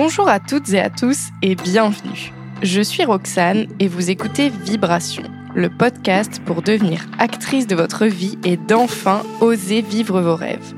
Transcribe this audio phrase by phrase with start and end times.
[0.00, 2.32] Bonjour à toutes et à tous et bienvenue.
[2.62, 5.24] Je suis Roxane et vous écoutez Vibration,
[5.56, 10.72] le podcast pour devenir actrice de votre vie et d'enfin oser vivre vos rêves.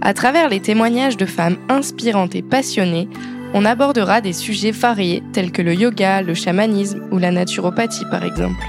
[0.00, 3.08] À travers les témoignages de femmes inspirantes et passionnées,
[3.54, 8.24] on abordera des sujets variés tels que le yoga, le chamanisme ou la naturopathie par
[8.24, 8.64] exemple.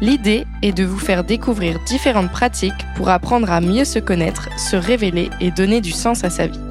[0.00, 4.76] L'idée est de vous faire découvrir différentes pratiques pour apprendre à mieux se connaître, se
[4.76, 6.69] révéler et donner du sens à sa vie.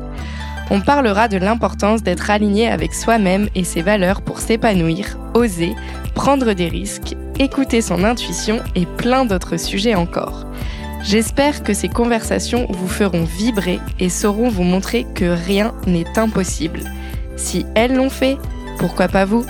[0.71, 5.73] On parlera de l'importance d'être aligné avec soi-même et ses valeurs pour s'épanouir, oser,
[6.13, 10.45] prendre des risques, écouter son intuition et plein d'autres sujets encore.
[11.01, 16.81] J'espère que ces conversations vous feront vibrer et sauront vous montrer que rien n'est impossible.
[17.35, 18.37] Si elles l'ont fait,
[18.77, 19.45] pourquoi pas vous?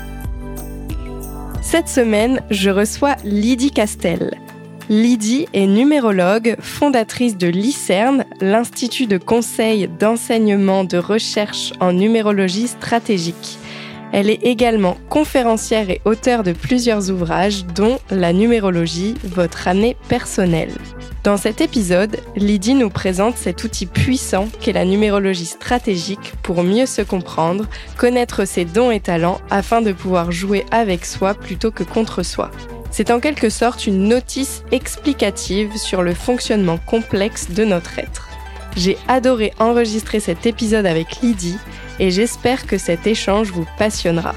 [1.62, 4.38] Cette semaine, je reçois Lydie Castel.
[4.90, 13.60] Lydie est numérologue, fondatrice de l'ICERN, l'Institut de conseil, d'enseignement, de recherche en numérologie stratégique.
[14.12, 20.74] Elle est également conférencière et auteure de plusieurs ouvrages, dont La numérologie, votre année personnelle.
[21.24, 26.86] Dans cet épisode, Lydie nous présente cet outil puissant qu'est la numérologie stratégique pour mieux
[26.86, 31.84] se comprendre, connaître ses dons et talents afin de pouvoir jouer avec soi plutôt que
[31.84, 32.52] contre soi.
[32.92, 38.29] C'est en quelque sorte une notice explicative sur le fonctionnement complexe de notre être.
[38.76, 41.58] J'ai adoré enregistrer cet épisode avec Lydie
[42.00, 44.36] et j'espère que cet échange vous passionnera.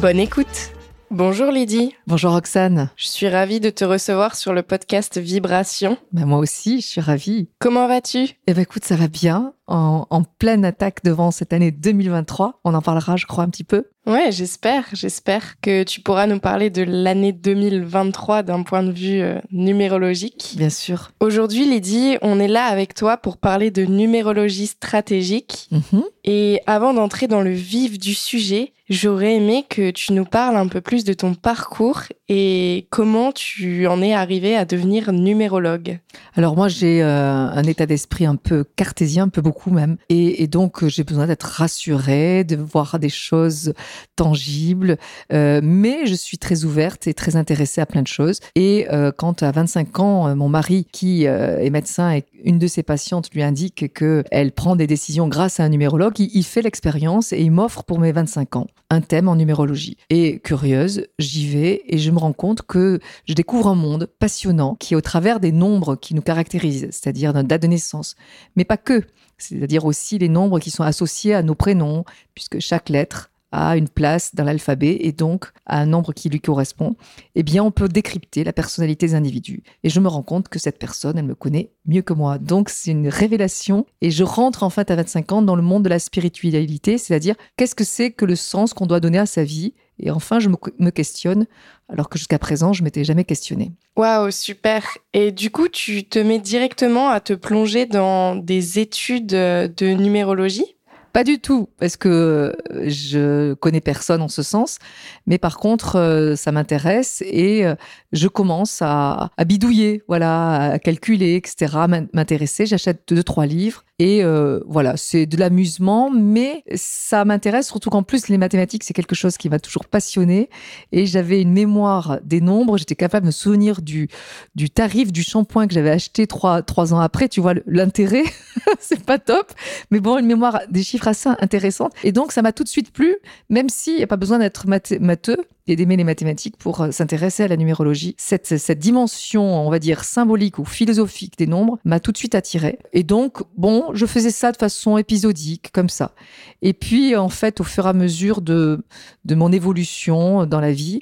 [0.00, 0.72] Bonne écoute
[1.12, 1.96] Bonjour Lydie.
[2.06, 2.88] Bonjour Roxane.
[2.94, 5.98] Je suis ravie de te recevoir sur le podcast Vibration.
[6.12, 7.48] Ben moi aussi, je suis ravie.
[7.58, 8.36] Comment vas-tu?
[8.46, 9.52] Eh ben écoute, ça va bien.
[9.66, 12.60] En, en, pleine attaque devant cette année 2023.
[12.64, 13.86] On en parlera, je crois, un petit peu.
[14.06, 14.86] Ouais, j'espère.
[14.92, 20.54] J'espère que tu pourras nous parler de l'année 2023 d'un point de vue euh, numérologique.
[20.56, 21.12] Bien sûr.
[21.20, 25.68] Aujourd'hui, Lydie, on est là avec toi pour parler de numérologie stratégique.
[25.70, 26.02] Mhm.
[26.24, 30.68] Et avant d'entrer dans le vif du sujet, j'aurais aimé que tu nous parles un
[30.68, 35.98] peu plus de ton parcours et comment tu en es arrivé à devenir numérologue.
[36.34, 39.96] Alors moi, j'ai euh, un état d'esprit un peu cartésien, un peu beaucoup même.
[40.08, 43.72] Et, donc, j'ai besoin d'être rassurée, de voir des choses
[44.16, 44.98] tangibles.
[45.32, 48.40] Euh, mais je suis très ouverte et très intéressée à plein de choses.
[48.54, 52.58] Et euh, quand à 25 ans, euh, mon mari, qui euh, est médecin et une
[52.58, 56.44] de ses patientes lui indique qu'elle prend des décisions grâce à un numérologue, il, il
[56.44, 59.96] fait l'expérience et il m'offre pour mes 25 ans un thème en numérologie.
[60.10, 64.74] Et curieuse, j'y vais et je me rends compte que je découvre un monde passionnant
[64.74, 68.16] qui est au travers des nombres qui nous caractérisent, c'est-à-dire notre date de naissance,
[68.56, 69.02] mais pas que,
[69.38, 73.88] c'est-à-dire aussi les nombres qui sont associés à nos prénoms, puisque chaque lettre a une
[73.88, 76.96] place dans l'alphabet et donc à un nombre qui lui correspond,
[77.34, 79.62] eh bien, on peut décrypter la personnalité des individus.
[79.82, 82.38] Et je me rends compte que cette personne, elle me connaît mieux que moi.
[82.38, 83.86] Donc, c'est une révélation.
[84.00, 87.34] Et je rentre en fait à 25 ans dans le monde de la spiritualité, c'est-à-dire
[87.56, 89.74] qu'est-ce que c'est que le sens qu'on doit donner à sa vie?
[90.02, 91.46] Et enfin, je me, questionne,
[91.90, 93.72] alors que jusqu'à présent, je m'étais jamais questionné.
[93.96, 94.86] Waouh, super.
[95.12, 100.76] Et du coup, tu te mets directement à te plonger dans des études de numérologie?
[101.12, 102.56] Pas du tout, parce que
[102.86, 104.78] je connais personne en ce sens,
[105.26, 107.74] mais par contre, euh, ça m'intéresse et euh,
[108.12, 111.76] je commence à, à, bidouiller, voilà, à calculer, etc.,
[112.12, 112.66] m'intéresser.
[112.66, 118.02] J'achète deux, trois livres et euh, voilà, c'est de l'amusement, mais ça m'intéresse surtout qu'en
[118.02, 120.48] plus les mathématiques c'est quelque chose qui m'a toujours passionné
[120.90, 122.78] et j'avais une mémoire des nombres.
[122.78, 124.08] J'étais capable de me souvenir du
[124.54, 127.28] du tarif du shampoing que j'avais acheté trois trois ans après.
[127.28, 128.24] Tu vois l'intérêt,
[128.80, 129.52] c'est pas top,
[129.90, 132.94] mais bon une mémoire des chiffres assez intéressante et donc ça m'a tout de suite
[132.94, 133.16] plu,
[133.50, 137.44] même s'il n'y a pas besoin d'être matheux et d'aimer les mathématiques pour euh, s'intéresser
[137.44, 138.14] à la numérologie.
[138.18, 142.34] Cette, cette dimension, on va dire, symbolique ou philosophique des nombres m'a tout de suite
[142.34, 142.78] attirée.
[142.92, 146.14] Et donc, bon, je faisais ça de façon épisodique, comme ça.
[146.62, 148.84] Et puis, en fait, au fur et à mesure de,
[149.24, 151.00] de mon évolution dans la vie,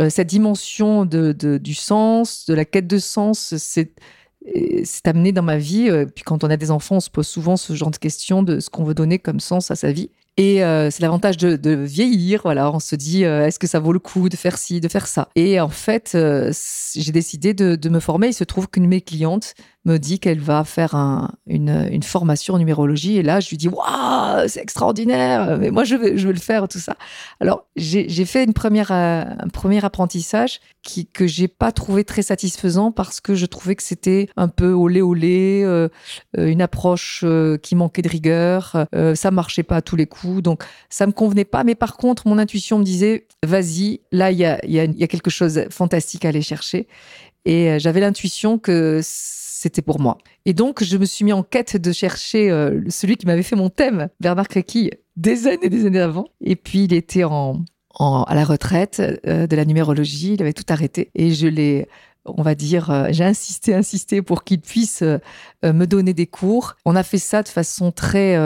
[0.00, 3.92] euh, cette dimension de, de, du sens, de la quête de sens, c'est
[4.84, 5.90] c'est amené dans ma vie.
[5.90, 8.42] Euh, puis quand on a des enfants, on se pose souvent ce genre de questions
[8.42, 10.10] de ce qu'on veut donner comme sens à sa vie.
[10.38, 12.42] Et euh, c'est l'avantage de, de, vieillir.
[12.44, 15.06] Voilà, on se dit est-ce que ça vaut le coup de faire ci, de faire
[15.06, 15.28] ça?
[15.34, 16.16] Et en fait,
[16.94, 18.28] j'ai décidé de, de, me former.
[18.28, 19.54] Il se trouve qu'une de mes clientes
[19.84, 23.16] me dit qu'elle va faire un, une, formation en numérologie.
[23.16, 25.58] Et là, je lui dis waouh, c'est extraordinaire.
[25.58, 26.96] Mais moi, je veux, je veux le faire tout ça.
[27.40, 32.92] Alors, j'ai fait une première, un premier apprentissage qui que j'ai pas trouvé très satisfaisant
[32.92, 35.88] parce que je trouvais que c'était un peu olé olé, euh,
[36.36, 37.24] une approche
[37.62, 38.86] qui manquait de rigueur.
[38.94, 41.64] Euh, ça marchait pas à tous les coups donc ça me convenait pas.
[41.64, 45.30] Mais par contre, mon intuition me disait, vas-y, là, il y a, y, a, quelque
[45.30, 46.88] chose de fantastique à aller chercher.
[47.44, 49.00] Et euh, j'avais l'intuition que
[49.58, 50.18] c'était pour moi.
[50.44, 53.56] Et donc, je me suis mis en quête de chercher euh, celui qui m'avait fait
[53.56, 56.28] mon thème, Bernard Créqui, des années, des années avant.
[56.40, 57.64] Et puis il était en,
[57.98, 61.88] à la retraite euh, de la numérologie, il avait tout arrêté et je l'ai
[62.30, 65.02] on va dire, euh, j'ai insisté, insisté pour qu'il puisse
[65.62, 66.76] me donner des cours.
[66.84, 68.38] On a fait ça de façon très,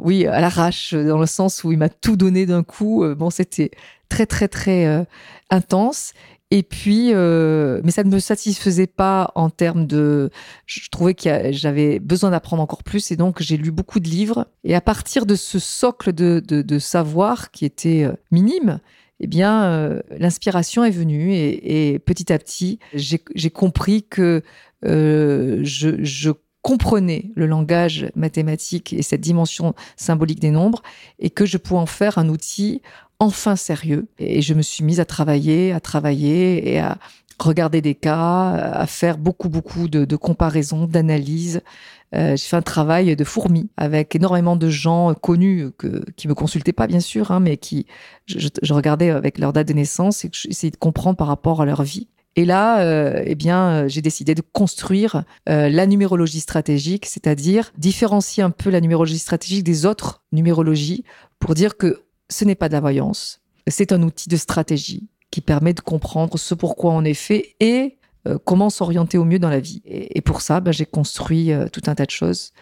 [0.00, 3.04] oui, à l'arrache, dans le sens où il m'a tout donné d'un coup.
[3.14, 3.70] Bon, c'était
[4.08, 5.06] très, très, très
[5.50, 6.14] intense.
[6.54, 10.28] Et puis, euh, mais ça ne me satisfaisait pas en termes de.
[10.66, 14.46] Je trouvais que j'avais besoin d'apprendre encore plus, et donc j'ai lu beaucoup de livres.
[14.62, 18.80] Et à partir de ce socle de, savoir qui était euh, minime,
[19.18, 24.42] eh bien, euh, l'inspiration est venue, et, petit à petit, j'ai compris que
[24.82, 30.82] je comprenais le langage mathématique et cette dimension symbolique des nombres
[31.18, 32.82] et que je pouvais en faire un outil
[33.22, 34.08] enfin sérieux.
[34.18, 36.98] Et je me suis mise à travailler, à travailler et à
[37.38, 41.60] regarder des cas, à faire beaucoup, beaucoup de, comparaisons, d'analyses.
[42.14, 46.34] Euh, j'ai fait un travail de fourmi avec énormément de gens connus que, qui me
[46.34, 47.86] consultaient pas, bien sûr, hein, mais qui,
[48.26, 51.64] je, regardais avec leur date de naissance et que j'essayais de comprendre par rapport à
[51.64, 52.08] leur vie.
[52.34, 58.42] Et là, euh, eh bien, j'ai décidé de construire euh, la numérologie stratégique, c'est-à-dire différencier
[58.42, 61.04] un peu la numérologie stratégique des autres numérologies
[61.38, 62.02] pour dire que
[62.32, 66.38] ce n'est pas de la voyance, c'est un outil de stratégie qui permet de comprendre
[66.38, 67.96] ce pourquoi on est fait et
[68.26, 69.82] euh, comment s'orienter au mieux dans la vie.
[69.84, 72.52] Et, pour ça, ben, j'ai construit euh, tout un tas de choses,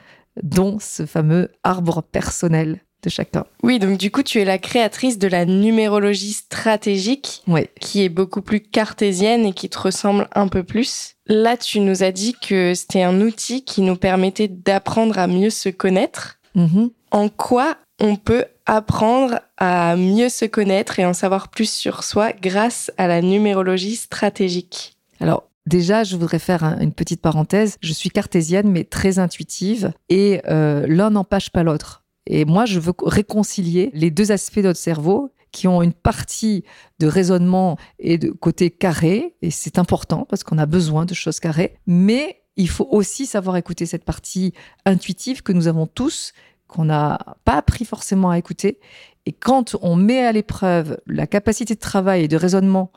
[0.43, 3.45] dont ce fameux arbre personnel de chacun.
[3.63, 7.43] Oui, donc du coup, tu es la créatrice de la numérologie stratégique,
[7.81, 11.15] qui est beaucoup plus cartésienne et qui te ressemble un peu plus.
[11.27, 15.51] Là, tu nous as dit que c'était un outil qui nous permettait d'apprendre à mieux
[15.51, 16.39] se connaître.
[16.57, 16.91] Mm-hmm.
[17.13, 22.33] En quoi on peut apprendre à mieux se connaître et en savoir plus sur soi
[22.33, 27.77] grâce à la numérologie stratégique Alors, Déjà, je voudrais faire une petite parenthèse.
[27.83, 32.03] Je suis cartésienne, mais très intuitive, et euh, l'un n'empêche pas l'autre.
[32.27, 36.65] Et moi, je veux réconcilier les deux aspects de notre cerveau qui ont une partie
[36.99, 41.41] de raisonnement et de côté carré, et c'est important parce qu'on a besoin de choses
[41.41, 44.55] carrées, mais il faut aussi savoir écouter cette partie
[44.87, 46.33] intuitive que nous avons tous
[46.71, 48.79] qu'on n'a pas appris forcément à écouter.
[49.27, 52.93] Et quand on met à l'épreuve la capacité de travail et de raisonnement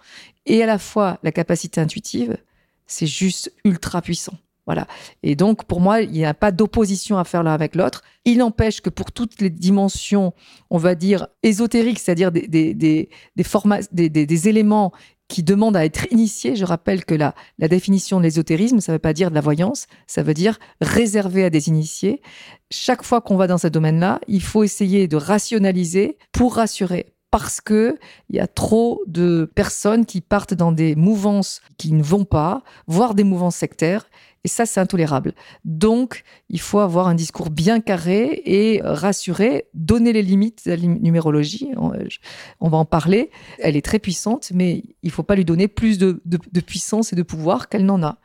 [0.46, 2.38] et à la fois la capacité intuitive,
[2.86, 4.34] c'est juste ultra puissant.
[4.66, 4.88] Voilà.
[5.24, 8.02] Et donc, pour moi, il n'y a pas d'opposition à faire l'un avec l'autre.
[8.24, 10.34] Il n'empêche que pour toutes les dimensions,
[10.70, 13.10] on va dire, ésotériques, c'est-à-dire des, des, des,
[13.92, 14.94] des, des éléments
[15.34, 16.56] qui demande à être initié.
[16.56, 19.42] Je rappelle que la, la définition de l'ésotérisme, ça ne veut pas dire de la
[19.42, 22.22] voyance, ça veut dire réservé à des initiés.
[22.70, 27.62] Chaque fois qu'on va dans ce domaine-là, il faut essayer de rationaliser pour rassurer parce
[27.62, 27.98] que
[28.30, 32.62] il y a trop de personnes qui partent dans des mouvances qui ne vont pas,
[32.86, 34.06] voire des mouvances sectaires,
[34.46, 35.34] et ça, c'est intolérable.
[35.64, 40.78] Donc, il faut avoir un discours bien carré et rassuré, donner les limites de la
[40.78, 41.70] numérologie.
[42.60, 43.32] On, va en parler.
[43.60, 46.20] Elle est très puissante, mais il ne faut pas lui donner plus de,
[46.60, 48.18] puissance et de pouvoir qu'elle n'en a.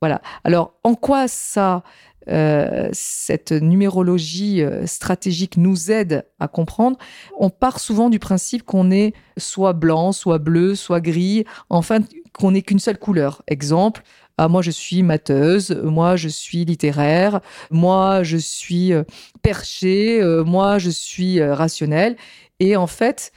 [0.00, 0.20] Voilà.
[0.42, 1.84] Alors, en quoi ça,
[2.28, 6.98] euh, cette numérologie euh, stratégique nous aide à comprendre?
[7.38, 12.00] On part souvent du principe qu'on est soit blanc, soit bleu, soit gris, enfin
[12.32, 13.42] qu'on n'est qu'une seule couleur.
[13.46, 14.02] Exemple,
[14.38, 17.40] ah, moi je suis mateuse, moi je suis littéraire,
[17.70, 19.04] moi je suis euh,
[19.42, 22.16] perché, euh, moi je suis euh, rationnel.
[22.60, 23.32] Et en fait,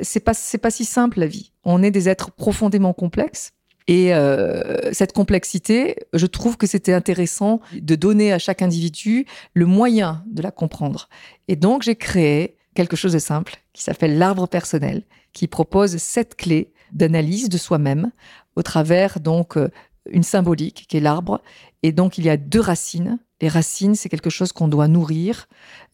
[0.00, 0.32] c'est pas
[0.62, 1.52] pas si simple la vie.
[1.64, 3.52] On est des êtres profondément complexes.
[3.86, 4.12] Et
[4.92, 10.40] cette complexité, je trouve que c'était intéressant de donner à chaque individu le moyen de
[10.40, 11.10] la comprendre.
[11.48, 16.34] Et donc j'ai créé quelque chose de simple qui s'appelle l'arbre personnel, qui propose sept
[16.34, 18.10] clés d'analyse de soi-même
[18.56, 19.58] au travers donc
[20.10, 21.40] une symbolique qui est l'arbre.
[21.82, 23.18] Et donc, il y a deux racines.
[23.40, 25.48] Les racines, c'est quelque chose qu'on doit nourrir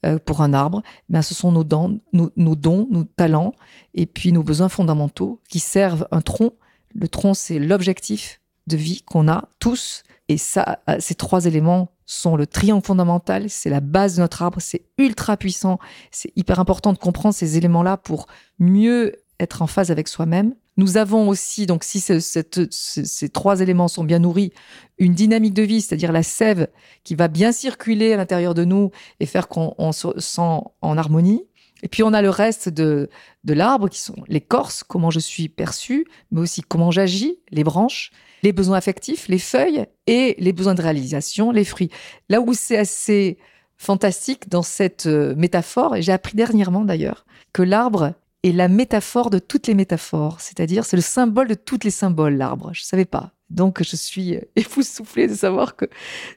[0.07, 0.83] euh, pour un arbre.
[1.09, 3.55] Mais ce sont nos, dents, nos, dons, nos talents
[3.95, 6.52] et puis nos besoins fondamentaux qui servent un tronc.
[6.95, 10.02] Le tronc, c'est l'objectif de vie qu'on a tous.
[10.29, 14.43] Et ça, euh, ces trois éléments sont le triangle fondamental, c'est la base de notre
[14.43, 15.79] arbre, c'est ultra puissant.
[16.11, 18.26] C'est hyper important de comprendre ces éléments-là pour
[18.59, 20.55] mieux être en phase avec soi-même.
[20.80, 24.50] Nous avons aussi, donc si ces trois éléments sont bien nourris,
[24.96, 26.68] une dynamique de vie, c'est-à-dire la sève
[27.04, 30.40] qui va bien circuler à l'intérieur de nous et faire qu'on se sent
[30.80, 31.44] en harmonie.
[31.82, 33.10] Et puis on a le reste de,
[33.44, 38.10] de l'arbre qui sont l'écorce, comment je suis perçu, mais aussi comment j'agis, les branches,
[38.42, 41.90] les besoins affectifs, les feuilles et les besoins de réalisation, les fruits.
[42.30, 43.37] Là où c'est assez
[43.76, 49.30] fantastique dans cette euh, métaphore, et j'ai appris dernièrement d'ailleurs, que l'arbre est la métaphore
[49.30, 52.70] de toutes les métaphores, c'est-à-dire c'est le symbole de toutes les symboles, l'arbre.
[52.73, 53.32] Je ne savais pas.
[53.50, 55.87] Donc je suis époustouflée de savoir que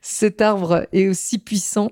[0.01, 1.91] cet arbre est aussi puissant.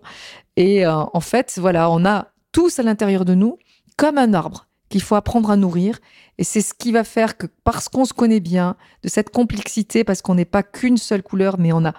[0.58, 3.58] Et euh, en fait, voilà, on a tous à l'intérieur de nous
[3.98, 6.00] comme un arbre qu'il faut apprendre à nourrir.
[6.38, 10.04] Et c'est ce qui va faire que parce qu'on se connaît bien, de cette complexité,
[10.04, 11.94] parce qu'on n'est pas qu'une seule couleur, mais on a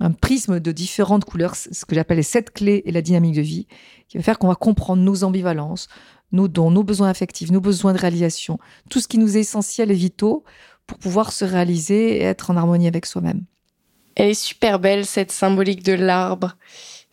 [0.00, 3.42] un prisme de différentes couleurs, ce que j'appelle les sept clés et la dynamique de
[3.42, 3.66] vie,
[4.08, 5.88] qui va faire qu'on va comprendre nos ambivalences,
[6.32, 9.90] nos dons, nos besoins affectifs, nos besoins de réalisation, tout ce qui nous est essentiel
[9.90, 10.44] et vitaux
[10.86, 13.44] pour pouvoir se réaliser et être en harmonie avec soi-même.
[14.16, 16.56] Elle est super belle, cette symbolique de l'arbre.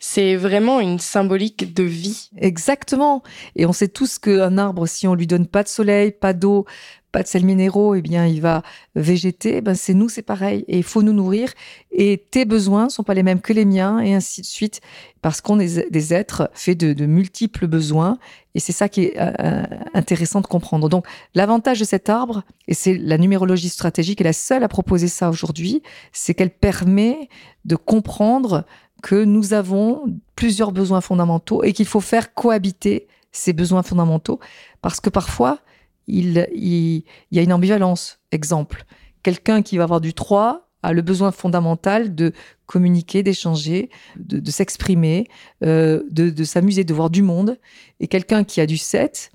[0.00, 2.30] C'est vraiment une symbolique de vie.
[2.36, 3.22] Exactement.
[3.56, 6.66] Et on sait tous qu'un arbre, si on lui donne pas de soleil, pas d'eau,
[7.12, 8.62] pas de sels minéraux, eh bien, il va
[8.94, 9.60] végéter.
[9.60, 10.64] Ben, c'est nous, c'est pareil.
[10.68, 11.52] Et il faut nous nourrir.
[11.90, 14.80] Et tes besoins sont pas les mêmes que les miens, et ainsi de suite,
[15.22, 18.18] parce qu'on est des êtres faits de, multiples besoins.
[18.54, 19.62] Et c'est ça qui est euh, euh,
[19.94, 20.88] intéressant de comprendre.
[20.88, 25.08] Donc, l'avantage de cet arbre, et c'est la numérologie stratégique est la seule à proposer
[25.08, 27.28] ça aujourd'hui, c'est qu'elle permet
[27.64, 28.64] de comprendre
[29.02, 34.40] que nous avons plusieurs besoins fondamentaux et qu'il faut faire cohabiter ces besoins fondamentaux
[34.82, 35.60] parce que parfois,
[36.08, 38.18] il, y a une ambivalence.
[38.32, 38.84] Exemple,
[39.22, 42.32] quelqu'un qui va avoir du 3 a le besoin fondamental de
[42.66, 45.26] communiquer, d'échanger, de, s'exprimer,
[45.64, 47.58] euh, de, s'amuser, de voir du monde.
[48.00, 49.30] Et quelqu'un qui a du 7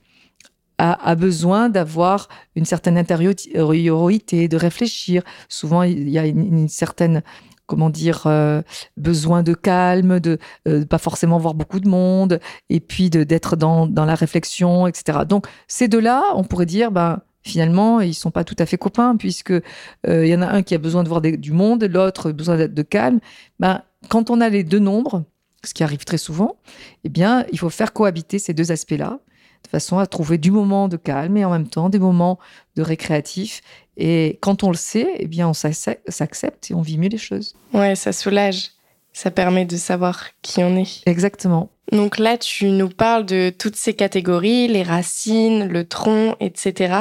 [0.80, 5.24] a, besoin d'avoir une certaine intériorité, de réfléchir.
[5.48, 7.24] Souvent, il y a une certaine
[7.66, 8.62] comment dire, euh,
[8.98, 12.40] besoin de calme, de euh, pas forcément voir beaucoup de monde,
[12.70, 15.20] et puis d'être dans, dans la réflexion, etc.
[15.28, 19.18] Donc ces deux-là, on pourrait dire, ben finalement, ils sont pas tout à fait copains
[19.18, 19.62] puisque euh,
[20.06, 22.74] il y en a un qui a besoin de voir du monde, l'autre besoin d'être
[22.74, 23.20] de calme.
[23.60, 25.24] Ben quand on a les deux nombres,
[25.64, 26.58] ce qui arrive très souvent,
[27.04, 29.20] eh bien, il faut faire cohabiter ces deux aspects-là
[29.64, 32.40] de façon à trouver du moment de calme et en même temps des moments
[32.76, 33.62] de récréatif.
[33.98, 37.56] Et quand on le sait, eh bien, on s'accepte et on vit mieux les choses.
[37.74, 38.72] Ouais, ça soulage.
[39.14, 41.08] Ça permet de savoir qui on est.
[41.08, 41.70] Exactement.
[41.92, 46.96] Donc là, tu nous parles de toutes ces catégories, les racines, le tronc, etc.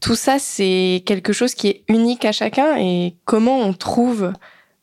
[0.00, 2.76] Tout ça, c'est quelque chose qui est unique à chacun.
[2.78, 4.32] Et comment on trouve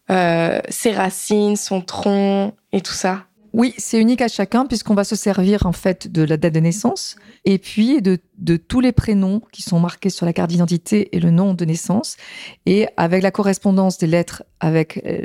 [0.09, 3.25] euh, ses racines, son tronc et tout ça?
[3.53, 6.59] Oui, c'est unique à chacun puisqu'on va se servir en fait de la date de
[6.59, 8.17] naissance et puis de,
[8.57, 12.17] tous les prénoms qui sont marqués sur la carte d'identité et le nom de naissance.
[12.65, 15.21] Et avec la correspondance des lettres avec euh,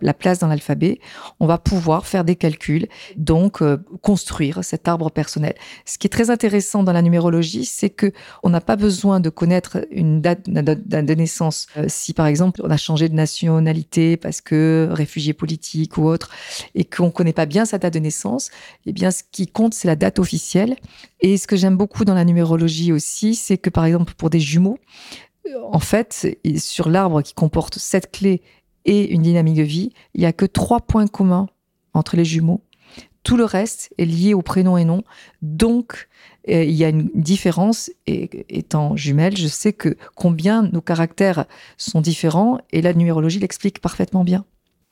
[0.00, 0.98] la place dans l'alphabet,
[1.38, 5.54] on va pouvoir faire des calculs, donc euh, construire cet arbre personnel.
[5.84, 9.28] Ce qui est très intéressant dans la numérologie, c'est que on n'a pas besoin de
[9.28, 14.40] connaître une date de naissance euh, si par exemple on a changé de nationalité parce
[14.40, 16.30] que réfugié politique ou autre
[16.74, 18.50] et qu'on connaît pas bien sa date de naissance.
[18.86, 20.76] Eh bien, ce qui compte, c'est la date officielle.
[21.20, 24.40] Et ce que j'aime beaucoup dans la numérologie aussi, c'est que par exemple pour des
[24.40, 24.78] jumeaux,
[25.70, 28.42] en fait, sur l'arbre qui comporte sept clés
[28.84, 31.48] et une dynamique de vie, il n'y a que trois points communs
[31.94, 32.62] entre les jumeaux.
[33.22, 35.04] Tout le reste est lié au prénom et nom.
[35.42, 36.08] Donc,
[36.48, 37.90] euh, il y a une différence.
[38.06, 43.80] Et étant jumelle, je sais que combien nos caractères sont différents et la numérologie l'explique
[43.80, 44.44] parfaitement bien.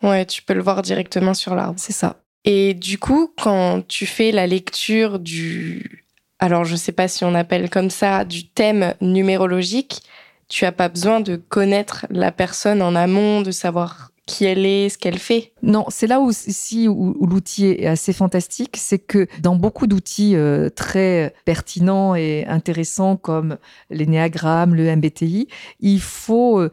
[0.02, 1.79] Ouais, tu peux le voir directement sur l'arbre.
[1.79, 2.23] C'est ça.
[2.44, 6.06] Et du coup, quand tu fais la lecture du,
[6.38, 10.02] alors je sais pas si on appelle comme ça, du thème numérologique,
[10.49, 14.88] tu as pas besoin de connaître la personne en amont, de savoir qui elle est,
[14.88, 15.52] ce qu'elle fait.
[15.62, 20.37] Non, c'est là où, ici, où, l'outil est assez fantastique, c'est que dans beaucoup d'outils
[20.37, 23.59] euh, très pertinents et intéressants comme
[23.90, 25.49] l'énéagramme, le MBTI,
[25.80, 26.70] il faut euh,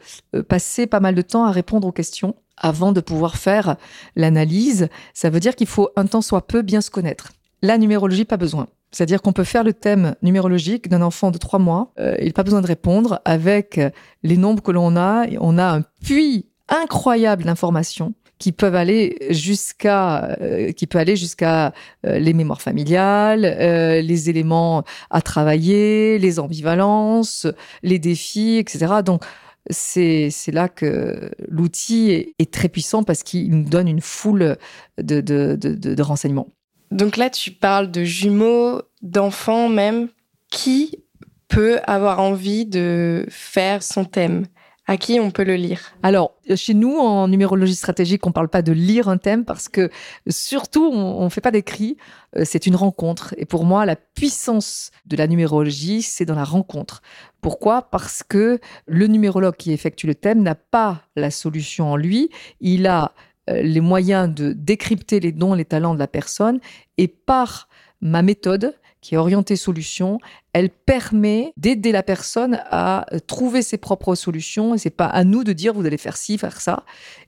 [0.47, 3.76] passer pas mal de temps à répondre aux questions avant de pouvoir faire
[4.16, 4.90] l'analyse.
[5.14, 7.32] Ça veut dire qu'il faut un temps soit peu bien se connaître.
[7.62, 8.68] La numérologie, pas besoin.
[8.92, 11.92] C'est-à-dire qu'on peut faire le thème numérologique d'un enfant de trois mois.
[12.00, 13.22] Euh, il n'a pas besoin de répondre.
[13.26, 13.80] Avec
[14.24, 20.38] les nombres que l'on a, on a un puits incroyable d'informations qui peuvent aller jusqu'à
[20.42, 21.74] euh, qui peut aller jusqu'à
[22.06, 27.48] euh, les mémoires familiales, les éléments à travailler, les ambivalences,
[27.84, 28.88] les défis, etc.
[29.04, 29.24] Donc
[29.69, 34.57] c'est là que l'outil est, est, très puissant parce qu'il nous donne une foule
[34.97, 36.47] de, de, de, de renseignements.
[36.91, 40.09] Donc là, tu parles de jumeaux, d'enfants même.
[40.50, 41.03] Qui
[41.50, 44.45] peut avoir envie de faire son thème?
[44.89, 45.81] À qui on peut le lire?
[46.01, 49.67] Alors, chez nous, en numérologie stratégique, on ne parle pas de lire un thème parce
[49.67, 49.89] que
[50.29, 51.97] surtout, on ne fait pas d'écrit,
[52.38, 53.36] euh, c'est une rencontre.
[53.38, 57.01] Et pour moi, la puissance de la numérologie, c'est dans la rencontre.
[57.41, 57.84] Pourquoi?
[57.84, 62.29] Parce que le numérologue qui effectue le thème n'a pas la solution en lui,
[62.60, 63.13] il a
[63.50, 66.60] euh, les moyens de décrypter les dons, les talents de la personne.
[66.98, 67.70] Et par
[68.01, 70.20] ma méthode, qui est orientée solution,
[70.53, 74.75] elle permet d'aider la personne à trouver ses propres solutions.
[74.75, 76.84] Et c'est pas à nous de dire vous allez faire ci, faire ça.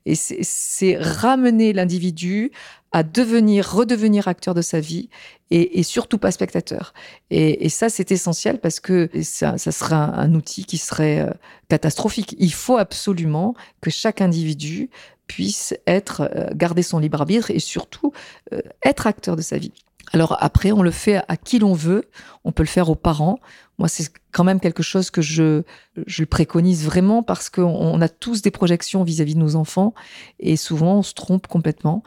[0.05, 2.51] Et c'est ramener l'individu
[2.91, 5.09] à devenir, redevenir acteur de sa vie
[5.51, 6.93] et, surtout pas spectateur.
[7.29, 11.31] Et, ça, c'est essentiel parce que ça, ça serait un, outil qui serait euh,
[11.69, 12.35] catastrophique.
[12.39, 14.89] Il faut absolument que chaque individu
[15.27, 18.13] puisse être, euh, garder son libre arbitre et surtout
[18.53, 19.73] euh, être acteur de sa vie.
[20.11, 22.05] Alors après, on le fait à qui l'on veut.
[22.43, 23.39] On peut le faire aux parents.
[23.77, 25.63] Moi, c'est quand même quelque chose que je,
[26.05, 29.93] je préconise vraiment parce qu'on a tous des projections vis-à-vis de nos enfants
[30.39, 32.03] et souvent on se trompe complètement.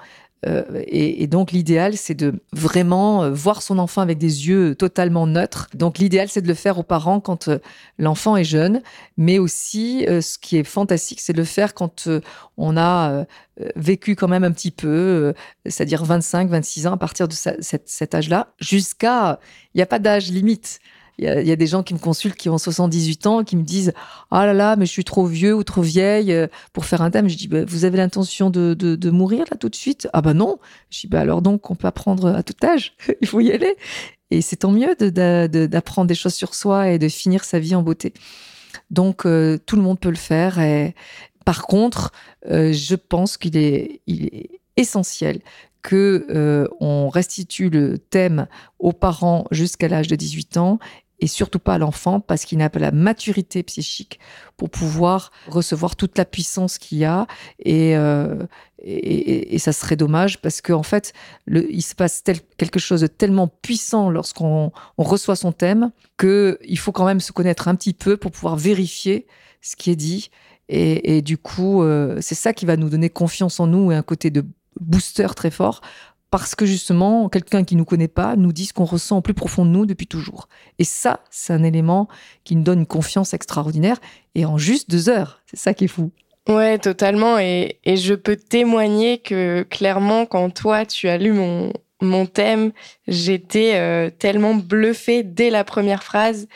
[0.47, 5.27] Euh, et, donc l'idéal, c'est de vraiment euh, voir son enfant avec des yeux totalement
[5.27, 5.69] neutres.
[5.75, 7.59] Donc l'idéal, c'est de le faire aux parents quand euh,
[7.99, 8.83] l'enfant est jeune,
[9.17, 12.09] mais aussi ce qui est fantastique, c'est de le faire quand
[12.57, 13.25] on a
[13.77, 15.35] vécu quand même un petit peu,
[15.67, 19.39] c'est-à-dire 25, 26 ans, à partir de cet âge-là, jusqu'à...
[19.75, 20.81] Il n'y a pas d'âge limite.
[21.19, 23.93] Il y, a, des gens qui me consultent qui ont 78 ans, qui me disent
[24.31, 27.11] Ah là là, mais je suis trop vieux ou trop vieille euh, pour faire un
[27.11, 27.29] thème.
[27.29, 30.09] Je dis bah, Vous avez l'intention de, de, mourir là tout de suite?
[30.15, 30.59] Ah bah non.
[30.91, 32.95] Je dis bah, Alors donc, on peut apprendre à tout âge.
[33.21, 33.77] Il faut y aller.
[34.31, 37.83] Et c'est tant mieux d'apprendre des choses sur soi et de finir sa vie en
[37.83, 38.15] beauté.
[38.91, 40.59] Donc, euh, tout le monde peut le faire.
[41.45, 42.13] Par contre,
[42.49, 45.41] euh, je pense qu'il est, il est essentiel
[45.83, 48.47] que on restitue le thème
[48.79, 50.79] aux parents jusqu'à l'âge de 18 ans
[51.23, 54.19] et surtout pas à l'enfant parce qu'il n'a pas la maturité psychique
[54.57, 57.29] pour pouvoir recevoir toute la puissance qu'il y a.
[57.61, 58.45] Et, euh,
[59.59, 61.13] ça serait dommage parce qu'en en fait
[61.47, 62.25] il se passe
[62.57, 67.21] quelque chose de tellement puissant lorsqu'on on reçoit son thème que il faut quand même
[67.21, 69.29] se connaître un petit peu pour pouvoir vérifier
[69.61, 70.31] ce qui est dit.
[70.69, 73.95] Et, et du coup euh, c'est ça qui va nous donner confiance en nous et
[73.95, 74.45] un côté de
[74.81, 75.81] booster très fort
[76.33, 79.35] parce que justement, quelqu'un qui nous connaît pas nous dit ce qu'on ressent au plus
[79.35, 80.49] profond de nous depuis toujours.
[80.79, 82.09] Et ça, c'est un élément
[82.43, 83.99] qui nous donne une confiance extraordinaire
[84.35, 85.43] et en juste deux heures.
[85.45, 86.11] C'est ça qui est fou.
[86.49, 87.39] Ouais, totalement.
[87.39, 91.71] Et, je peux témoigner que clairement, quand toi, tu as lu mon,
[92.01, 92.73] mon thème,
[93.07, 96.49] j'étais euh, tellement bluffée dès la première phrase.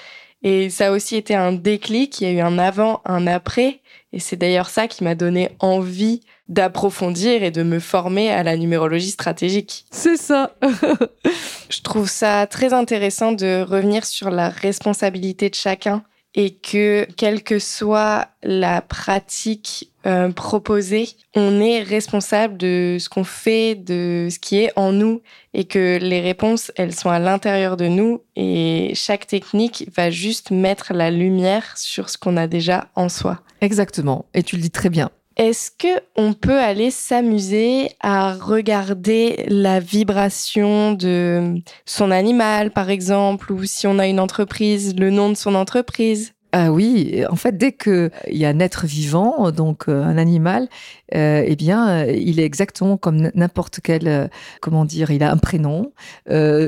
[0.43, 2.19] Et ça a aussi été un déclic.
[2.23, 3.83] Il y a eu un avant, un après.
[4.15, 8.57] Et c'est d'ailleurs ça qui m'a donné envie d'approfondir et de me former à la
[8.57, 9.85] numérologie stratégique.
[9.91, 10.55] C'est ça.
[11.71, 16.05] Je trouve ça très intéressant de revenir sur la responsabilité de chacun
[16.37, 23.25] et que quelle que soit la pratique euh, proposée, on est responsable de ce qu'on
[23.25, 25.23] fait, de ce qui est en nous
[25.55, 30.51] et que les réponses, elles sont à l'intérieur de nous et chaque technique va juste
[30.51, 33.41] mettre la lumière sur ce qu'on a déjà en soi.
[33.63, 35.11] Exactement, et tu le dis très bien.
[35.37, 43.53] Est-ce que on peut aller s'amuser à regarder la vibration de son animal, par exemple,
[43.53, 46.36] ou si on a une entreprise, le nom de son entreprise?
[46.59, 50.71] Ah oui, en fait, dès qu'il y a un être vivant, donc euh, un animal,
[51.15, 54.31] euh, eh bien, euh, il est exactement comme n'importe quel,
[54.63, 55.93] comment dire, il a un prénom.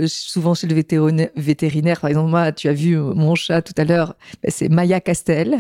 [0.07, 4.15] Souvent chez le vétérinaire, par exemple, moi, tu as vu mon chat tout à l'heure,
[4.43, 5.57] ben, c'est Maya Castel,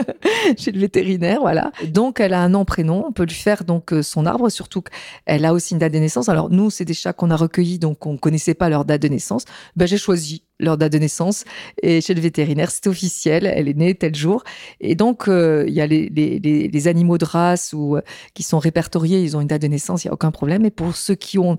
[0.56, 1.70] chez le vétérinaire, voilà.
[1.86, 3.04] Donc, elle a un nom, prénom.
[3.06, 6.30] On peut lui faire donc son arbre, surtout qu'elle a aussi une date de naissance.
[6.30, 9.08] Alors, nous, c'est des chats qu'on a recueillis, donc on connaissait pas leur date de
[9.08, 9.44] naissance.
[9.76, 11.44] Ben, j'ai choisi leur date de naissance
[11.82, 13.46] et chez le vétérinaire, c'est officiel.
[13.46, 14.42] Elle est née tel jour.
[14.80, 17.98] Et donc, il y a les, les, animaux de race ou
[18.34, 20.64] qui sont répertoriés, ils ont une date de naissance, il n'y a aucun problème.
[20.64, 21.58] Et pour ceux qui ont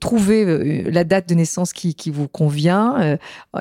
[0.00, 3.16] trouvé euh, la date de naissance qui, qui vous convient, euh,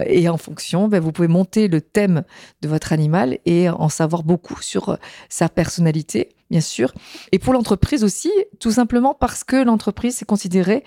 [0.05, 2.23] et en fonction, ben, vous pouvez monter le thème
[2.61, 4.97] de votre animal et en savoir beaucoup sur
[5.29, 6.93] sa personnalité bien sûr.
[7.31, 10.83] Et pour l'entreprise aussi, tout simplement parce que l'entreprise est considérée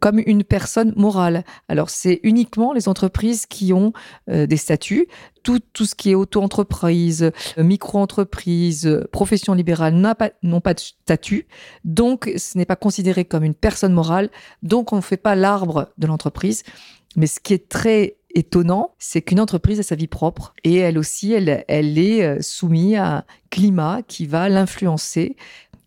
[0.00, 1.44] comme une personne morale.
[1.68, 3.92] Alors c'est uniquement les entreprises qui ont
[4.30, 5.06] euh, des statuts.
[5.42, 10.30] Tout, tout ce qui est auto-entreprise, euh, micro-entreprise, euh, profession libérale n'ont pas,
[10.62, 11.46] pas de statut.
[11.84, 14.30] Donc ce n'est pas considéré comme une personne morale.
[14.62, 16.62] Donc on ne fait pas l'arbre de l'entreprise.
[17.16, 20.98] Mais ce qui est très étonnant, c'est qu'une entreprise a sa vie propre et elle
[20.98, 25.36] aussi, elle, elle est soumise à un climat qui va l'influencer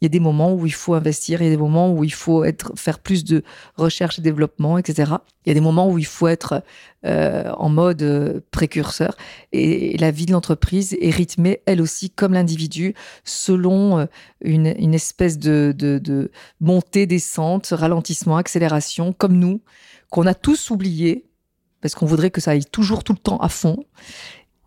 [0.01, 2.03] il y a des moments où il faut investir, il y a des moments où
[2.03, 3.43] il faut être, faire plus de
[3.75, 5.11] recherche et développement, etc.
[5.45, 6.63] Il y a des moments où il faut être
[7.05, 9.17] euh, en mode euh, précurseur.
[9.51, 12.93] Et la vie de l'entreprise est rythmée, elle aussi, comme l'individu,
[13.25, 14.05] selon euh,
[14.41, 16.31] une, espèce de, de, de
[16.61, 19.61] montée, descente, ralentissement, accélération, comme nous,
[20.09, 21.28] qu'on a tous oublié,
[21.81, 23.85] parce qu'on voudrait que ça aille toujours tout le temps à fond.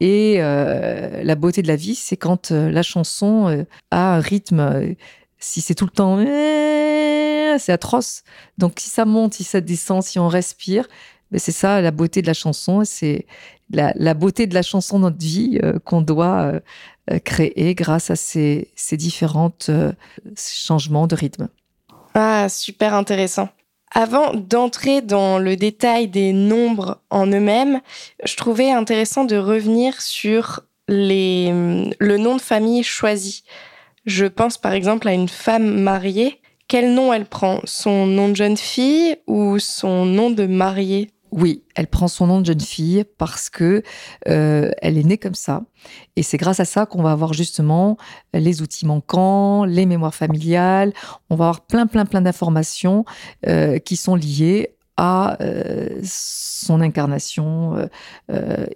[0.03, 4.21] Et euh, la beauté de la vie, c'est quand euh, la chanson euh, a un
[4.21, 4.97] rythme
[5.39, 6.19] si c'est tout le temps,
[7.59, 8.25] c'est atroce.
[8.59, 10.89] Donc si ça monte, si ça descend, si on respire,
[11.31, 12.83] ben, c'est ça la beauté de la chanson.
[12.85, 13.27] C'est
[13.71, 16.53] la, beauté de la chanson dans notre vie qu'on doit
[17.25, 19.53] créer grâce à ces, ces différents
[20.37, 21.49] changements de rythme.
[22.15, 23.49] Ah, super intéressant.
[23.95, 27.81] Avant d'entrer dans le détail des nombres en eux-mêmes,
[28.25, 31.53] je trouvais intéressant de revenir sur les,
[31.99, 33.45] le nom de famille choisi.
[34.07, 36.41] Je pense par exemple à une femme mariée.
[36.69, 37.61] Quel nom elle prend?
[37.65, 41.11] Son nom de jeune fille ou son nom de mariée?
[41.33, 43.83] Oui, elle prend son nom de jeune fille parce que
[44.29, 45.63] euh, elle est née comme ça,
[46.15, 47.97] et c'est grâce à ça qu'on va avoir justement
[48.35, 50.93] les outils manquants, les mémoires familiales.
[51.31, 53.07] On va avoir plein, plein, plein d'informations
[53.47, 57.89] euh, qui sont liées à euh, son incarnation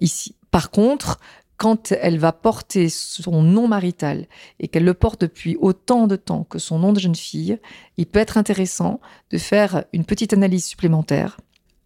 [0.01, 0.35] ici.
[0.51, 1.21] Par contre,
[1.59, 4.27] quand elle va porter son nom marital
[4.61, 7.59] et qu'elle le porte depuis autant de temps que son nom de jeune fille,
[7.99, 11.39] il peut être intéressant de faire une petite analyse supplémentaire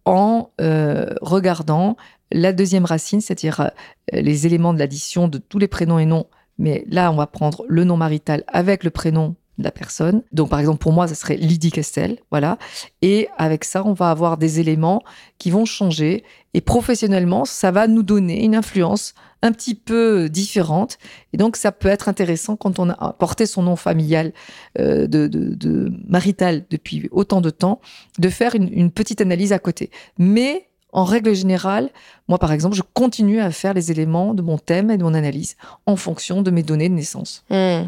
[0.05, 1.97] en euh, regardant
[2.31, 3.67] la deuxième racine, c'est-à-dire euh,
[4.13, 6.27] les éléments de l'addition de tous les prénoms et noms.
[6.57, 10.23] Mais là, on va prendre le nom marital avec le prénom de la personne.
[10.31, 12.57] Donc, par exemple, pour moi, ça serait Lydie Castel, voilà.
[13.01, 15.03] Et avec ça, on va avoir des éléments
[15.37, 16.23] qui vont changer.
[16.53, 20.97] Et professionnellement, ça va nous donner une influence un petit peu différente.
[21.33, 24.33] Et donc, ça peut être intéressant quand on a porté son nom familial
[24.79, 27.81] euh, de, marital depuis autant de temps,
[28.19, 29.89] de faire une, une petite analyse à côté.
[30.17, 31.89] Mais en règle générale,
[32.27, 35.13] moi par exemple, je continue à faire les éléments de mon thème et de mon
[35.13, 37.43] analyse en fonction de mes données de naissance.
[37.49, 37.83] Hmm.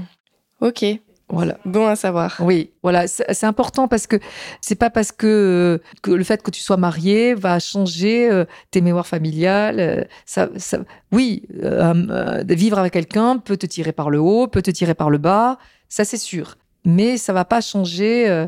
[0.61, 0.85] Ok.
[1.29, 1.57] Voilà.
[1.65, 2.35] Bon à savoir.
[2.39, 4.17] Oui, voilà, c'est important parce que
[4.61, 8.81] c'est pas parce que, que, le fait que tu sois marié va changer euh, tes
[8.81, 9.79] mémoires familiales.
[9.79, 10.79] Euh, ça, ça,
[11.11, 15.09] oui, euh, vivre avec quelqu'un peut te tirer par le haut, peut te tirer par
[15.09, 15.57] le bas,
[15.89, 16.57] ça c'est sûr.
[16.85, 18.45] Mais ça va pas changer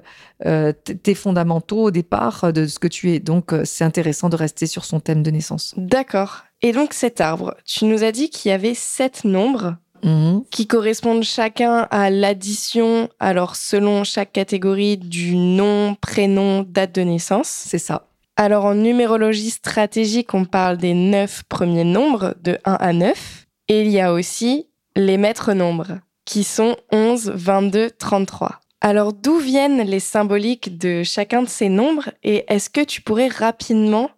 [1.03, 3.21] tes fondamentaux au départ de ce que tu es.
[3.21, 5.73] Donc c'est intéressant de rester sur son thème de naissance.
[5.77, 6.43] D'accord.
[6.61, 9.77] Et donc cet arbre, tu nous as dit qu'il y avait sept nombres.
[10.05, 10.43] Mhm.
[10.51, 17.47] qui correspondent chacun à l'addition, alors selon chaque catégorie du nom, prénom, date de naissance.
[17.47, 18.07] C'est ça.
[18.37, 23.47] Alors en numérologie stratégique, on parle des neuf premiers nombres de 1 à 9.
[23.67, 28.59] Et il y a aussi les maîtres nombres, qui sont 11, 22, 33.
[28.81, 33.29] Alors d'où viennent les symboliques de chacun de ces nombres et est-ce que tu pourrais
[33.29, 34.11] rapidement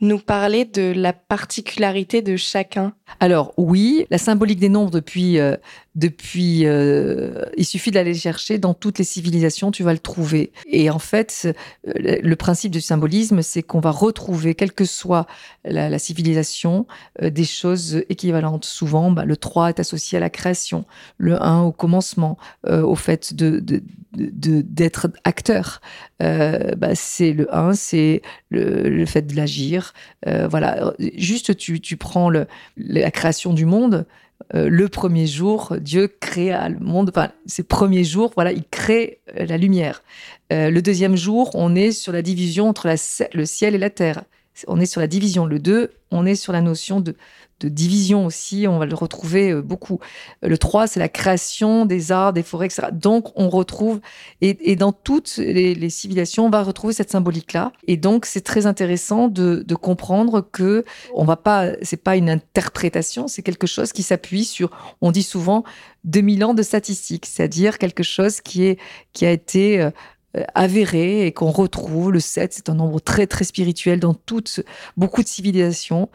[0.00, 2.94] nous parler de la particularité de chacun?
[3.20, 5.56] Alors oui, la symbolique des nombres depuis euh,
[5.94, 10.52] depuis, euh, il suffit d'aller chercher dans toutes les civilisations, tu vas le trouver.
[10.66, 11.54] Et en fait,
[11.86, 15.26] euh, le principe du symbolisme, c'est qu'on va retrouver, quelle que soit
[15.64, 16.86] la, civilisation,
[17.22, 18.64] euh, des choses équivalentes.
[18.64, 20.84] Souvent, bah, le 3 est associé à la création,
[21.16, 23.62] le 1 au commencement, au fait de,
[24.12, 25.80] d'être acteur.
[26.18, 29.92] Bah, c'est le 1, c'est le, fait de l'agir.
[30.26, 34.06] voilà, juste tu, tu prends la création du monde.
[34.54, 37.10] Euh, le premier jour, Dieu créa le monde.
[37.14, 40.02] Enfin, ses premiers jours, voilà, il crée euh, la lumière.
[40.52, 42.94] Euh, le deuxième jour, on est sur la division entre
[43.32, 44.24] le ciel et la terre.
[44.68, 45.46] On est sur la division.
[45.46, 47.16] Le 2, on est sur la notion de,
[47.60, 50.00] de division aussi, on va le retrouver euh, beaucoup.
[50.42, 52.88] Le 3, c'est la création des arts, des forêts, etc.
[52.92, 54.00] Donc, on retrouve,
[54.40, 57.72] et, dans toutes les, civilisations, on va retrouver cette symbolique-là.
[57.86, 63.28] Et donc, c'est très intéressant de, comprendre que on va pas, c'est pas une interprétation,
[63.28, 65.64] c'est quelque chose qui s'appuie sur, on dit souvent,
[66.04, 68.78] 2000 ans de statistiques, c'est-à-dire quelque chose qui est,
[69.12, 69.90] qui a été euh,
[70.54, 72.12] avéré et qu'on retrouve.
[72.12, 74.60] Le 7, c'est un nombre très très spirituel dans toutes
[74.96, 76.08] beaucoup de civilisations.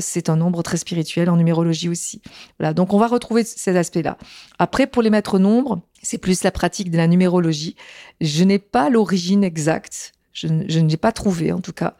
[0.00, 2.22] C'est un nombre très spirituel en numérologie aussi.
[2.58, 4.18] Voilà, donc on va retrouver ces aspects-là.
[4.58, 7.76] Après, pour les maîtres nombres, c'est plus la pratique de la numérologie.
[8.20, 10.12] Je n'ai pas l'origine exacte.
[10.32, 11.94] Je, n'ai pas trouvé en tout cas.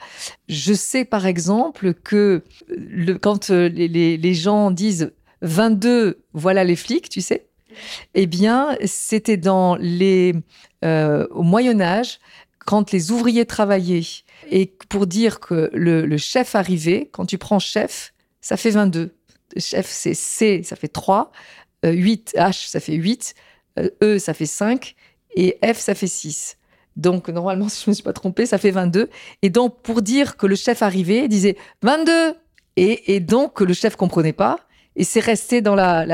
[0.49, 6.65] Je sais par exemple que le, quand euh, les, les, les gens disent 22, voilà
[6.65, 7.47] les flics, tu sais,
[8.15, 10.35] eh bien, c'était dans les
[10.85, 12.19] euh, au Moyen Âge,
[12.59, 14.03] quand les ouvriers travaillaient,
[14.51, 19.15] et pour dire que le, chef arrivait, quand tu prends chef, ça fait 22.
[19.57, 21.33] Chef, c'est C, ça fait 3.
[21.85, 23.35] 8, H, ça fait 8.
[23.79, 24.95] Euh, e, ça fait 5.
[25.35, 26.59] Et F, ça fait 6.
[26.97, 29.09] Donc, normalement, si je ne me suis pas trompée, ça fait 22.
[29.43, 32.35] Et donc, pour dire que le chef arrivait, il disait 22.
[32.77, 34.61] Et, et donc, le chef comprenait pas
[34.97, 36.05] et c'est resté dans la,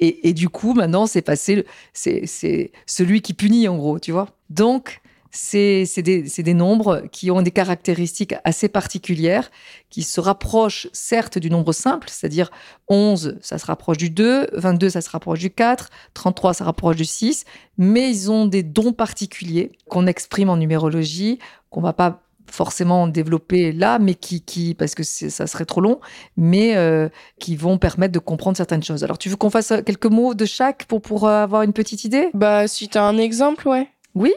[0.00, 4.28] Et, du coup maintenant c'est passé c'est celui qui punit en gros tu vois.
[4.50, 5.00] Donc
[5.36, 9.50] c'est des, des, nombres qui ont des caractéristiques assez particulières,
[9.90, 12.50] qui se rapprochent certes du nombre simple, c'est-à-dire
[12.88, 16.64] 11, ça se rapproche du 2, 22, ça se rapproche du 4, 33, ça se
[16.64, 17.44] rapproche du 6,
[17.76, 23.72] mais ils ont des dons particuliers qu'on exprime en numérologie, qu'on va pas forcément développer
[23.72, 26.00] là, mais qui, qui parce que ça serait trop long,
[26.36, 29.04] mais euh, qui vont permettre de comprendre certaines choses.
[29.04, 32.28] Alors, tu veux qu'on fasse quelques mots de chaque pour, pour avoir une petite idée?
[32.34, 33.88] Bah, si tu as un exemple, ouais.
[34.14, 34.32] Oui.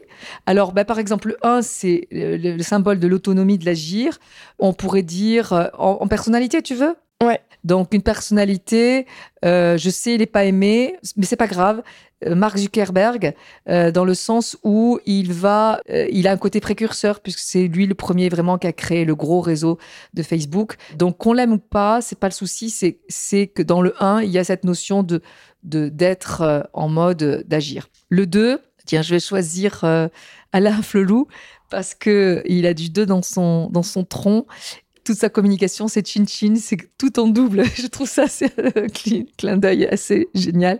[0.45, 4.19] Alors, bah, par exemple, le 1, c'est le, le symbole de l'autonomie de l'agir.
[4.59, 6.95] On pourrait dire euh, en, en personnalité, tu veux?
[7.63, 9.05] Donc, une personnalité,
[9.43, 11.81] euh, je sais, il n'est pas aimé, mais c'est pas grave.
[12.25, 13.33] Euh, Mark Zuckerberg,
[13.67, 17.85] euh, dans le sens où il va, il a un côté précurseur puisque c'est lui
[17.85, 19.77] le premier vraiment qui a créé le gros réseau
[20.13, 20.75] de Facebook.
[20.95, 22.69] Donc qu'on l'aime ou pas, c'est pas le souci,
[23.07, 25.21] c'est que dans le 1, il y a cette notion de
[25.61, 27.89] d'être en mode d'agir.
[28.07, 29.83] Le 2, tiens, je vais choisir
[30.53, 31.27] Alain Flelou
[31.69, 34.45] parce que il a du 2 dans son dans son tronc
[35.15, 37.63] sa communication, c'est chin chin, c'est tout en double.
[37.75, 40.79] Je trouve ça c'est un cli- clin d'œil assez génial.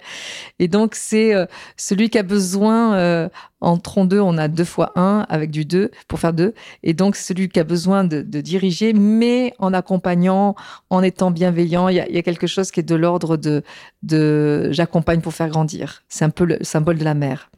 [0.60, 1.46] Et donc c'est euh,
[1.78, 3.30] celui qui a besoin euh,
[3.62, 6.54] en tronc 2, on a 2 fois 1 avec du 2 pour faire 2.
[6.84, 10.56] Et donc celui qui a besoin de, diriger, mais en accompagnant,
[10.89, 11.89] en étant bienveillant.
[11.89, 13.63] Il y a, quelque chose qui est de l'ordre de,
[14.04, 16.04] de j'accompagne pour faire grandir.
[16.08, 17.50] C'est un peu le symbole de la mère.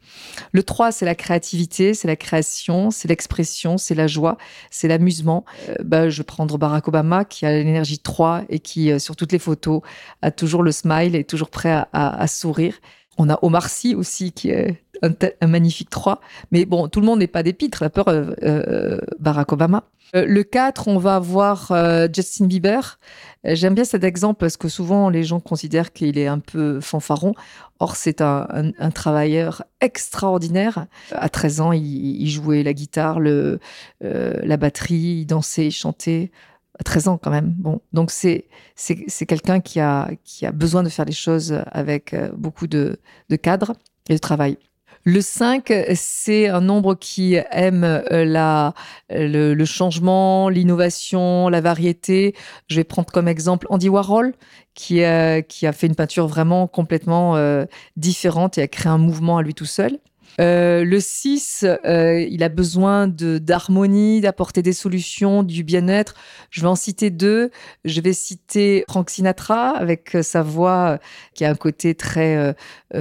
[0.51, 4.37] Le 3, c'est la créativité, c'est la création, c'est l'expression, c'est la joie,
[4.69, 5.45] c'est l'amusement.
[5.69, 9.15] Euh, bah, je vais prendre Barack Obama qui a l'énergie 3 et qui, euh, sur
[9.15, 9.81] toutes les photos,
[10.21, 12.73] a toujours le smile et est toujours prêt à sourire.
[13.21, 16.21] On a Omar Sy aussi qui est un, magnifique 3.
[16.49, 19.83] Mais bon, tout le monde n'est pas des pitres, la peur euh, euh, Barack Obama.
[20.15, 22.97] Euh, le 4, on va avoir euh, Justin Bieber.
[23.43, 27.35] J'aime bien cet exemple parce que souvent les gens considèrent qu'il est un peu fanfaron.
[27.77, 30.87] Or, c'est un, travailleur extraordinaire.
[31.11, 33.59] À 13 ans, il, jouait la guitare, le,
[34.01, 36.31] la batterie, il dansait, il chantait.
[36.79, 37.53] À 13 ans quand même.
[37.57, 42.13] Bon, donc c'est c'est quelqu'un qui a qui a besoin de faire les choses avec
[42.13, 43.73] euh, beaucoup de de cadre
[44.09, 44.57] et de travail.
[45.03, 48.75] Le 5, c'est un nombre qui aime euh, la,
[49.09, 52.35] le, changement, l'innovation, la variété.
[52.67, 54.33] Je vais prendre comme exemple Andy Warhol,
[54.75, 57.65] qui a, qui a fait une peinture vraiment complètement euh,
[57.97, 59.97] différente et a créé un mouvement à lui tout seul.
[60.39, 66.15] Euh, le 6, euh, il a besoin d'harmonie, d'apporter des solutions, du bien-être.
[66.49, 67.51] Je vais en citer deux.
[67.85, 70.99] Je vais citer Frank Sinatra avec euh, sa voix
[71.33, 72.55] qui a un côté très,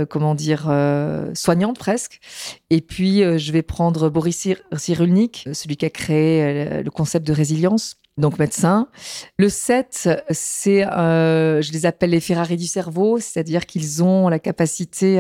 [0.08, 0.70] comment dire,
[1.34, 2.20] soignante presque.
[2.70, 7.32] Et puis, je vais prendre Boris Cyr- Cyrulnik, celui qui a créé le concept de
[7.32, 7.96] résilience.
[8.20, 8.88] Donc médecin.
[9.38, 14.38] Le 7, c'est, euh, je les appelle les Ferrari du cerveau, c'est-à-dire qu'ils ont la
[14.38, 15.18] capacité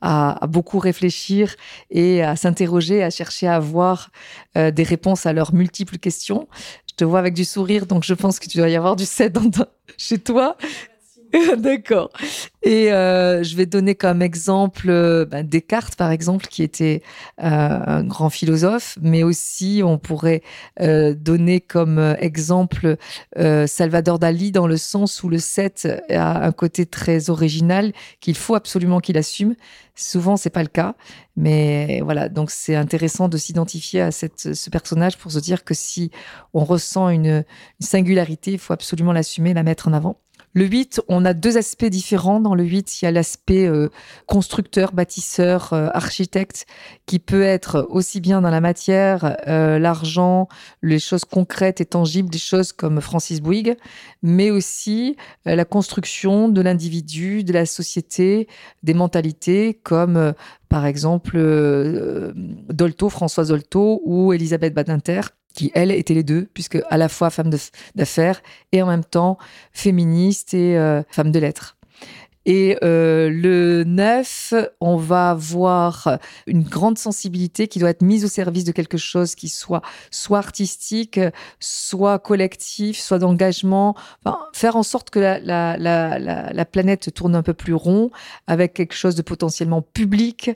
[0.00, 1.54] à, beaucoup réfléchir
[1.90, 4.10] et à s'interroger, à chercher à avoir
[4.56, 6.48] euh, des réponses à leurs multiples questions.
[6.88, 9.04] Je te vois avec du sourire, donc je pense que tu dois y avoir du
[9.04, 10.56] 7 dans ta- chez toi.
[11.58, 12.10] D'accord.
[12.62, 17.02] Et euh, je vais donner comme exemple euh, ben, Descartes, par exemple, qui était
[17.40, 20.42] euh, un grand philosophe, mais aussi on pourrait
[20.80, 22.96] donner comme exemple
[23.36, 28.54] Salvador Dali dans le sens où le 7 a un côté très original qu'il faut
[28.54, 29.54] absolument qu'il assume.
[29.94, 30.94] Souvent, c'est pas le cas,
[31.36, 32.28] mais voilà.
[32.28, 36.10] Donc, c'est intéressant de s'identifier à ce personnage pour se dire que si
[36.54, 37.44] on ressent une
[37.80, 40.20] singularité, il faut absolument l'assumer, la mettre en avant.
[40.58, 42.40] Le 8, on a deux aspects différents.
[42.40, 43.90] Dans le 8, il y a l'aspect euh,
[44.26, 46.66] constructeur, bâtisseur, euh, architecte,
[47.06, 50.48] qui peut être aussi bien dans la matière, euh, l'argent,
[50.82, 53.76] les choses concrètes et tangibles, des choses comme Francis Bouygues,
[54.24, 58.48] mais aussi la construction de l'individu, de la société,
[58.82, 60.34] des mentalités, comme
[60.68, 61.38] par exemple
[62.68, 65.20] Dolto, Françoise Dolto ou Elisabeth Badinter
[65.54, 67.50] qui, elle, étaient les deux, puisque à la fois femme
[67.94, 69.38] d'affaires et en même temps
[69.72, 71.77] féministe et euh, femme de lettres.
[72.50, 78.28] Et euh, le 9, on va avoir une grande sensibilité qui doit être mise au
[78.28, 81.20] service de quelque chose qui soit soit artistique,
[81.60, 83.94] soit collectif, soit d'engagement.
[84.54, 88.10] Faire en sorte que la planète tourne un peu plus rond
[88.46, 90.50] avec quelque chose de potentiellement public,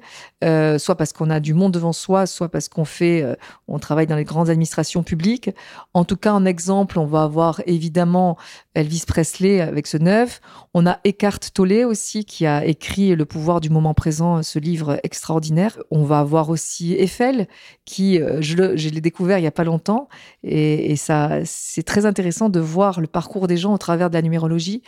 [0.45, 3.35] euh, soit parce qu'on a du monde devant soi, soit parce qu'on fait, euh,
[3.69, 5.51] on travaille dans les grandes administrations publiques.
[5.93, 8.39] En tout cas, en exemple, on va avoir évidemment
[8.75, 10.41] Elvis Presley avec ce 9.
[10.73, 14.99] On a Eckhart Tolle aussi qui a écrit Le pouvoir du moment présent, ce livre
[15.03, 15.79] extraordinaire.
[15.91, 17.49] On va avoir aussi Eiffel
[17.85, 20.09] qui, euh, je l'ai découvert il y a pas longtemps
[20.43, 24.23] et, ça, c'est très intéressant de voir le parcours des gens au travers de la
[24.23, 24.83] numérologie.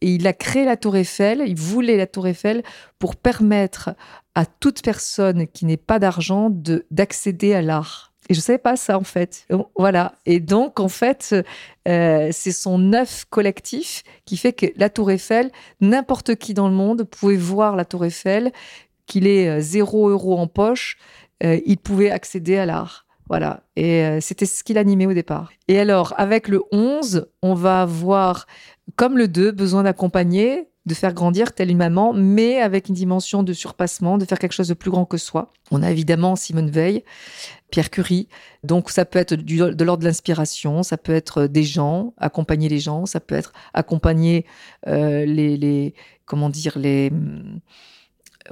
[0.00, 2.62] Et il a créé la Tour Eiffel, il voulait la Tour Eiffel
[2.98, 3.90] pour permettre
[4.34, 8.11] à toute personne qui n'ait pas d'argent de d'accéder à l'art.
[8.28, 9.46] Et je savais pas ça en fait.
[9.76, 10.14] Voilà.
[10.26, 11.34] Et donc en fait,
[11.88, 16.74] euh, c'est son œuf collectif qui fait que la Tour Eiffel, n'importe qui dans le
[16.74, 18.52] monde pouvait voir la Tour Eiffel,
[19.06, 20.96] qu'il ait euh, zéro euro en poche,
[21.42, 23.06] euh, il pouvait accéder à l'art.
[23.28, 23.62] Voilà.
[23.76, 25.52] Et c'était ce qui l'animait au départ.
[25.66, 28.46] Et alors, avec le 11, on va avoir,
[28.96, 33.42] comme le 2, besoin d'accompagner, de faire grandir telle une maman, mais avec une dimension
[33.42, 35.52] de surpassement, de faire quelque chose de plus grand que soi.
[35.70, 37.04] On a évidemment Simone Veil,
[37.70, 38.28] Pierre Curie.
[38.64, 42.80] Donc ça peut être de l'ordre de l'inspiration, ça peut être des gens, accompagner les
[42.80, 44.44] gens, ça peut être accompagner
[44.88, 47.12] euh, les, les, comment dire, les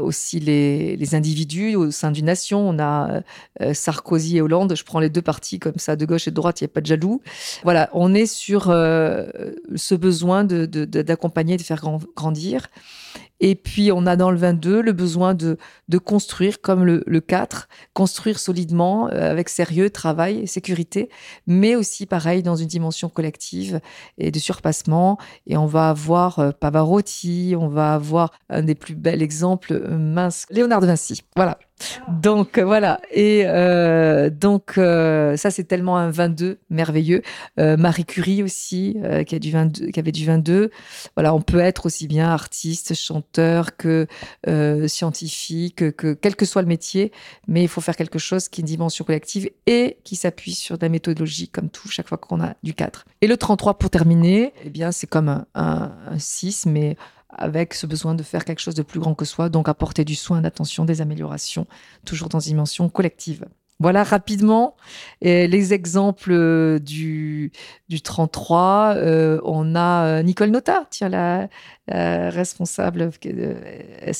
[0.00, 2.68] aussi les, les, individus au sein d'une nation.
[2.68, 3.22] On a
[3.60, 4.74] euh, Sarkozy et Hollande.
[4.76, 6.72] Je prends les deux partis comme ça, de gauche et de droite, il n'y a
[6.72, 7.22] pas de jaloux.
[7.62, 9.26] Voilà, on est sur euh,
[9.74, 11.82] ce besoin d'accompagner, de, de, de, faire
[12.16, 12.68] grandir.
[13.40, 15.56] Et puis, on a dans le 22 le besoin de,
[16.04, 21.08] construire, comme le, le 4, construire solidement, euh, avec sérieux, travail sécurité,
[21.46, 23.80] mais aussi, pareil, dans une dimension collective
[24.18, 25.18] et de surpassement.
[25.46, 29.96] Et on va avoir euh, Pavarotti, on va avoir un des plus bels exemples, euh,
[29.96, 31.22] mince, Léonard de Vinci.
[31.34, 31.58] Voilà.
[32.08, 37.22] Donc euh, voilà, et euh, donc euh, ça c'est tellement un 22 merveilleux.
[37.56, 40.70] Marie Curie aussi, qui, a du 22, qui avait du 22.
[41.14, 44.06] Voilà, on peut être aussi bien artiste, chanteur que
[44.86, 47.12] scientifique, que quel que soit le métier,
[47.48, 50.78] mais il faut faire quelque chose qui est une dimension collective et qui s'appuie sur
[50.78, 53.04] de la méthodologie comme tout chaque fois qu'on a du 4.
[53.20, 56.96] Et le 33 pour terminer, eh bien c'est comme un, un 6, mais
[57.32, 60.14] avec ce besoin de faire quelque chose de plus grand que soi, donc apporter du
[60.14, 61.66] soin, d'attention, des améliorations,
[62.04, 63.46] toujours dans une dimension collective.
[63.80, 64.76] Voilà rapidement
[65.22, 67.50] les exemples du,
[67.88, 68.94] du 33.
[68.96, 71.48] Euh, on a euh, Nicole Nota, tiens, la,
[71.88, 73.56] la responsable de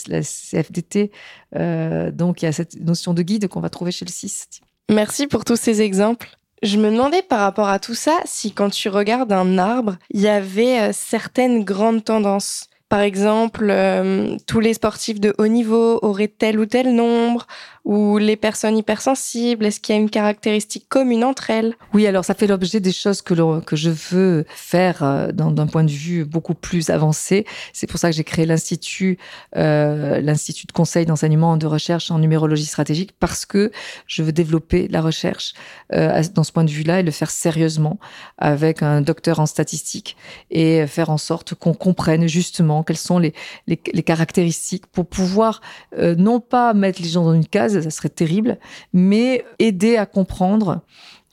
[0.08, 1.12] la CFDT.
[1.56, 4.60] Euh, donc il y a cette notion de guide qu'on va trouver chez le 6.
[4.90, 6.30] Merci pour tous ces exemples.
[6.62, 10.20] Je me demandais par rapport à tout ça si quand tu regardes un arbre, il
[10.20, 12.69] y avait euh, certaines grandes tendances.
[12.90, 17.46] Par exemple, euh, tous les sportifs de haut niveau auraient tel ou tel nombre,
[17.84, 21.74] ou les personnes hypersensibles Est-ce qu'il y a une caractéristique commune entre elles?
[21.94, 25.84] Oui, alors ça fait l'objet des choses que, que je veux faire euh, d'un point
[25.84, 27.46] de vue beaucoup plus avancé.
[27.72, 29.18] C'est pour ça que j'ai créé l'Institut
[29.56, 33.70] euh, l'Institut de conseil d'enseignement de recherche en numérologie stratégique, parce que
[34.08, 35.54] je veux développer la recherche
[35.90, 37.98] dans ce point de vue-là et le faire sérieusement
[38.38, 40.16] avec un docteur en statistique
[40.50, 43.34] et faire en sorte qu'on comprenne justement quelles sont les,
[43.66, 45.60] les, caractéristiques pour pouvoir
[45.98, 48.58] euh, non pas mettre les gens dans une case, ça serait terrible,
[48.92, 50.82] mais aider à comprendre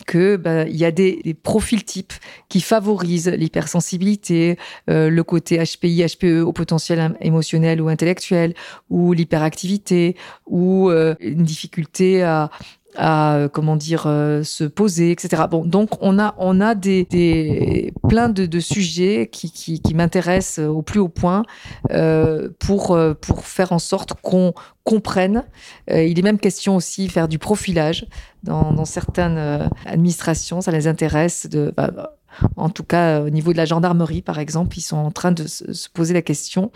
[0.06, 2.14] que bah, il y a des, des, profils types
[2.50, 4.58] qui favorisent l'hypersensibilité,
[4.90, 8.54] euh, le côté HPI, HPE au potentiel émotionnel ou intellectuel,
[8.90, 12.50] ou l'hyperactivité, ou euh, une difficulté à,
[12.98, 15.44] à euh, comment dire euh, se poser, etc.
[15.50, 20.82] Bon, donc on a on a des, plein de, de sujets qui, qui, m'intéressent au
[20.82, 21.44] plus haut point
[21.92, 25.46] euh, pour pour faire en sorte qu'on comprenne.
[25.92, 28.08] Euh, il est même question aussi faire du profilage
[28.44, 32.14] dans, dans certaines administrations, ça les intéresse de bah,
[32.56, 35.46] en tout cas au niveau de la gendarmerie par exemple, ils sont en train de
[35.48, 36.72] se poser la question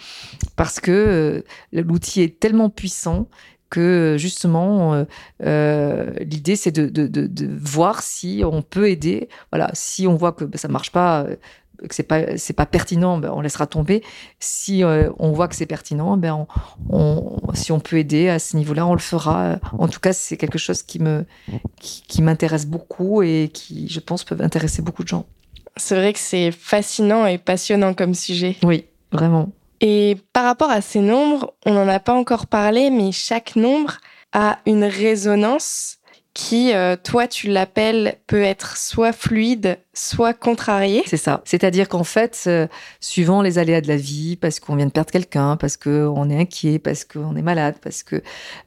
[0.55, 3.27] parce que l'outil est tellement puissant
[3.71, 5.05] que justement euh,
[5.43, 9.29] euh, l'idée c'est de, de, de, de, voir si on peut aider.
[9.51, 11.36] Voilà si on voit que ben, ça marche pas euh,
[11.88, 14.03] que c'est pas c'est pas pertinent ben, on laissera tomber.
[14.39, 16.45] Si euh, on voit que c'est pertinent ben
[16.89, 19.57] on, on, si on peut aider à ce niveau là on le fera.
[19.79, 21.25] En tout cas c'est quelque chose qui me
[21.79, 25.25] qui, qui m'intéresse beaucoup et qui je pense peuvent intéresser beaucoup de gens.
[25.77, 28.57] C'est vrai que c'est fascinant et passionnant comme sujet.
[28.63, 29.51] Oui vraiment
[29.82, 33.98] et par rapport à ces nombres, on n'en a pas encore parlé, mais chaque nombre
[34.32, 35.98] a une résonance
[36.34, 41.04] qui, euh, toi, tu l'appelles, peut être soit fluide, soit contrarié.
[41.06, 41.41] C'est ça.
[41.43, 42.67] C'est-à-dire qu'en fait, euh,
[43.01, 46.38] suivant les aléas de la vie, parce qu'on vient de perdre quelqu'un, parce qu'on est
[46.38, 48.21] inquiet, parce qu'on est malade, parce que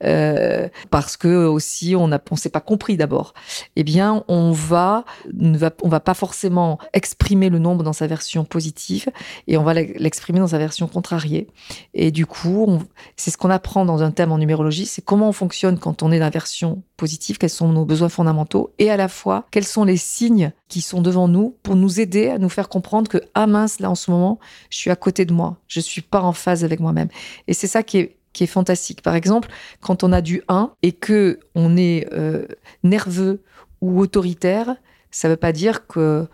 [0.05, 3.33] euh, parce que aussi on on s'est pas compris d'abord.
[3.77, 8.07] Eh bien, on va ne va on va pas forcément exprimer le nombre dans sa
[8.07, 9.09] version positive
[9.47, 11.49] et on va l'exprimer dans sa version contrariée.
[11.95, 12.79] Et du coup,
[13.17, 16.13] c'est ce qu'on apprend dans un thème en numérologie, c'est comment on fonctionne quand on
[16.13, 19.65] est dans la version positive, quels sont nos besoins fondamentaux et à la fois quels
[19.65, 23.19] sont les signes qui sont devant nous pour nous aider à nous faire comprendre que
[23.35, 24.39] ah mince là en ce moment
[24.71, 25.59] je suis à côté de moi.
[25.69, 27.09] Je suis pas en phase avec moi-même.
[27.49, 29.03] Et c'est ça qui est fantastique.
[29.03, 29.49] Par exemple
[29.81, 32.47] quand on a du 1 et que on est euh,
[32.83, 33.43] nerveux
[33.81, 34.77] ou autoritaire
[35.11, 36.27] ça veut pas dire que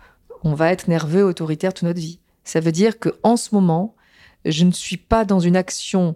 [0.43, 2.19] on va être nerveux autoritaire toute notre vie.
[2.43, 3.95] Ça veut dire que en ce moment
[4.45, 6.15] je ne suis pas dans une action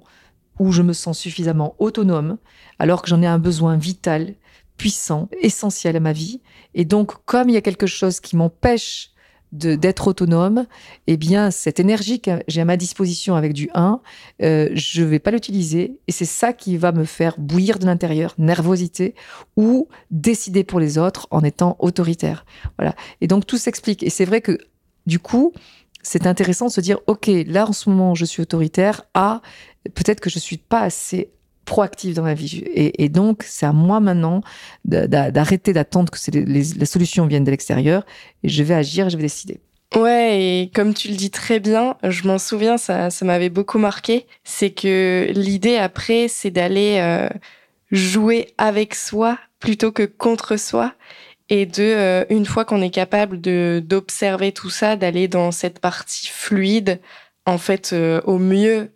[0.60, 2.38] où je me sens suffisamment autonome
[2.80, 4.36] alors que j'en ai un besoin vital
[4.78, 6.42] puissant, essentiel à ma vie.
[6.76, 9.12] Et donc, comme il y a quelque chose qui m'empêche
[9.52, 10.66] d'être autonome,
[11.08, 14.02] eh bien, cette énergie que j'ai à ma disposition avec du 1,
[14.42, 15.98] euh, je vais pas l'utiliser.
[16.08, 19.16] Et c'est ça qui va me faire bouillir de l'intérieur, nervosité,
[19.56, 22.46] ou décider pour les autres en étant autoritaire.
[22.78, 22.96] Voilà.
[23.22, 24.04] Et donc, tout s'explique.
[24.04, 24.58] Et c'est vrai que,
[25.06, 25.54] du coup,
[26.06, 29.42] c'est intéressant de se dire, OK, là en ce moment je suis autoritaire, ah,
[29.96, 31.32] peut-être que je suis pas assez
[31.66, 32.63] proactive dans ma vie.
[32.74, 34.41] Et, donc, c'est à moi maintenant
[34.86, 38.05] d'arrêter d'attendre que les, les, solutions viennent de l'extérieur
[38.43, 39.59] et je vais agir, je vais décider.
[39.95, 43.78] Ouais, et comme tu le dis très bien, je m'en souviens, ça, ça m'avait beaucoup
[43.78, 44.26] marqué.
[44.43, 47.30] C'est que l'idée après, c'est d'aller euh,
[47.91, 50.93] jouer avec soi plutôt que contre soi
[51.47, 56.28] et de euh, une fois qu'on est capable d'observer tout ça d'aller dans cette partie
[56.28, 56.99] fluide
[57.45, 58.91] en fait euh, au mieux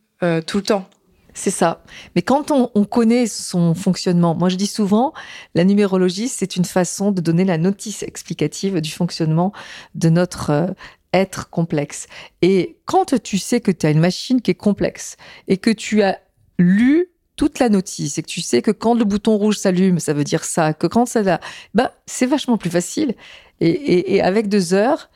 [0.48, 0.90] tout le temps
[1.34, 1.84] c'est ça.
[2.16, 5.14] Mais quand on, on, connaît son fonctionnement, moi je dis souvent,
[5.56, 9.54] la numérologie, c'est une façon de donner la notice explicative du fonctionnement
[9.96, 10.76] de notre
[11.14, 12.08] être complexe.
[12.42, 15.18] Et quand tu sais que tu as une machine qui est complexe
[15.48, 16.20] et que tu as
[16.58, 20.14] lu toute la notice et que tu sais que quand le bouton rouge s'allume, ça
[20.14, 21.40] veut dire ça, que quand ça va,
[21.74, 23.16] bah, c'est vachement plus facile.
[23.62, 25.10] Et, avec deux heures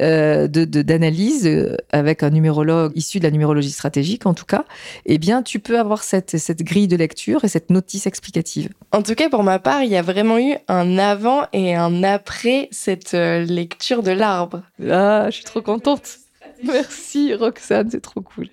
[0.00, 4.64] euh, d'analyse, euh, avec un numérologue issu de la numérologie stratégique en tout cas,
[5.06, 8.70] eh bien, tu peux avoir cette, cette grille de lecture et cette notice explicative.
[8.92, 12.02] En tout cas, pour ma part, il y a vraiment eu un avant et un
[12.02, 14.62] après cette euh, lecture de l'arbre.
[14.90, 16.18] Ah, je suis trop contente.
[16.62, 18.48] Merci Roxane, c'est trop cool.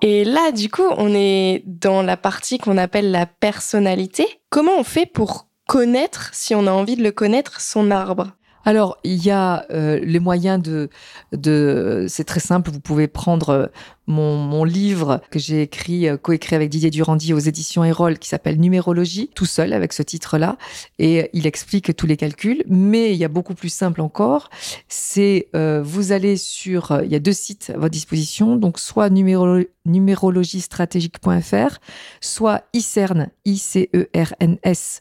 [0.00, 4.26] Et là, du coup, on est dans la partie qu'on appelle la personnalité.
[4.48, 8.32] Comment on fait pour connaître, si on a envie de le connaître, son arbre?
[8.68, 10.90] Alors, il y a euh, les moyens de,
[12.06, 13.66] c'est très simple, vous pouvez prendre euh,
[14.06, 18.60] mon, livre que j'ai écrit, euh, coécrit avec Didier Durandi aux éditions Erol, qui s'appelle
[18.60, 20.58] Numérologie, tout seul avec ce titre-là,
[20.98, 22.62] et il explique tous les calculs.
[22.66, 24.50] Mais il y a beaucoup plus simple encore,
[24.86, 29.60] c'est vous allez sur, il y a deux sites à votre disposition, donc soit numéro,
[29.86, 31.78] numérologiestratégique.fr,
[32.20, 34.98] soit ICERN, I-C-E-R-N-S.com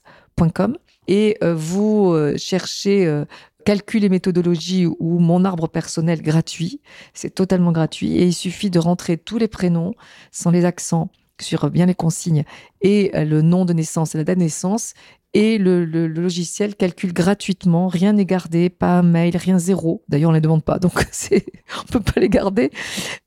[1.07, 3.26] et vous cherchez
[3.68, 6.80] calcul et méthodologie ou mon arbre personnel gratuit.
[7.13, 9.93] C'est totalement gratuit et il suffit de rentrer tous les prénoms
[10.32, 11.09] sans les accents
[11.41, 12.45] sur bien les consignes
[12.80, 14.93] et euh, le nom de naissance et la date de naissance
[15.34, 20.01] et le, logiciel calcule gratuitement, rien n'est gardé, pas un mail, rien zéro.
[20.07, 20.93] D'ailleurs, on ne les demande pas, donc
[21.34, 22.72] on peut pas les garder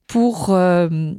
[0.07, 1.13] pour euh,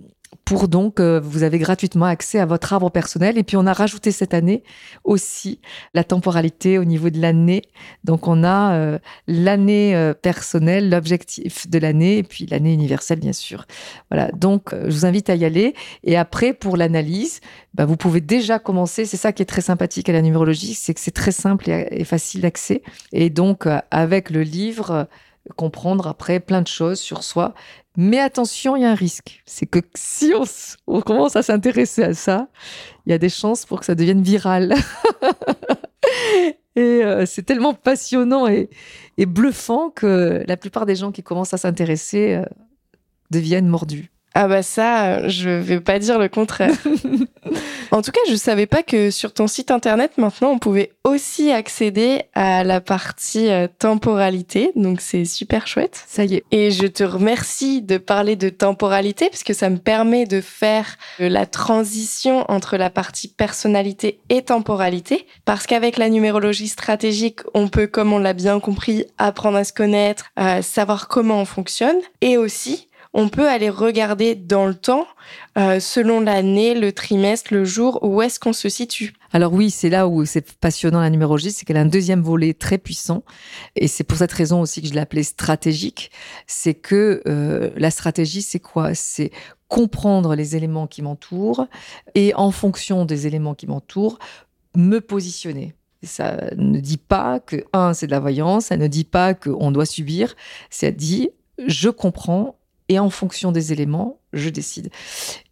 [0.51, 3.37] pour donc, euh, vous avez gratuitement accès à votre arbre personnel.
[3.37, 4.63] Et puis, on a rajouté cette année
[5.05, 5.61] aussi
[5.93, 7.61] la temporalité au niveau de l'année.
[8.03, 13.31] Donc, on a euh, l'année euh, personnelle, l'objectif de l'année, et puis l'année universelle, bien
[13.31, 13.65] sûr.
[14.09, 14.29] Voilà.
[14.33, 15.73] Donc, je vous invite à y aller.
[16.03, 17.39] Et après, pour l'analyse,
[17.73, 19.05] bah, vous pouvez déjà commencer.
[19.05, 21.87] C'est ça qui est très sympathique à la numérologie, c'est que c'est très simple et,
[21.91, 22.83] et facile d'accès.
[23.13, 25.07] Et donc, avec le livre,
[25.55, 27.53] comprendre après plein de choses sur soi.
[27.97, 29.41] Mais attention, il y a un risque.
[29.45, 30.33] C'est que si
[30.87, 32.47] on, commence à s'intéresser à ça,
[33.05, 34.75] il y a des chances pour que ça devienne viral.
[36.75, 38.69] et euh, c'est tellement passionnant et,
[39.17, 42.45] bluffant que la plupart des gens qui commencent à s'intéresser euh,
[43.29, 44.11] deviennent mordus.
[44.33, 46.71] Ah bah ça, je vais pas dire le contraire.
[47.91, 51.51] en tout cas, je savais pas que sur ton site internet maintenant on pouvait aussi
[51.51, 56.01] accéder à la partie euh, temporalité, donc c'est super chouette.
[56.07, 56.43] Ça y est.
[56.51, 60.97] Et je te remercie de parler de temporalité parce que ça me permet de faire
[61.19, 67.67] euh, la transition entre la partie personnalité et temporalité parce qu'avec la numérologie stratégique, on
[67.67, 71.97] peut comme on l'a bien compris apprendre à se connaître, à savoir comment on fonctionne
[72.21, 75.05] et aussi on peut aller regarder dans le temps,
[75.57, 79.13] euh, selon l'année, le trimestre, le jour, où est-ce qu'on se situe.
[79.33, 82.53] Alors oui, c'est là où c'est passionnant la numérologie, c'est qu'elle a un deuxième volet
[82.53, 83.23] très puissant,
[83.75, 86.11] et c'est pour cette raison aussi que je l'appelais stratégique.
[86.47, 88.93] C'est que euh, la stratégie, c'est quoi?
[88.93, 89.31] C'est
[89.67, 91.67] comprendre les éléments qui m'entourent
[92.13, 94.19] et en fonction des éléments qui m'entourent,
[94.75, 95.73] me positionner.
[96.03, 99.71] Ça ne dit pas que, un, c'est de la voyance, ça ne dit pas qu'on
[99.71, 100.35] doit subir,
[100.69, 101.29] ça dit,
[101.67, 102.57] je comprends
[102.91, 104.89] et en fonction des éléments, je décide.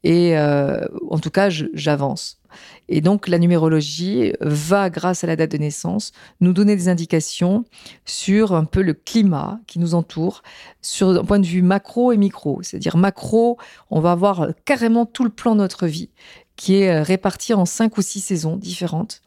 [0.04, 2.42] Et euh, en tout cas, j'avance.
[2.90, 6.12] Et donc, la numérologie va, grâce à la date de naissance,
[6.42, 7.64] nous donner des indications
[8.04, 10.44] sur un peu le climat qui nous entoure,
[10.82, 12.62] sur un point de vue macro et micro.
[12.62, 13.58] C'est-à-dire macro,
[13.90, 16.10] on va avoir carrément tout le plan de notre vie
[16.58, 19.22] qui est euh, réparti en cinq ou six saisons différentes.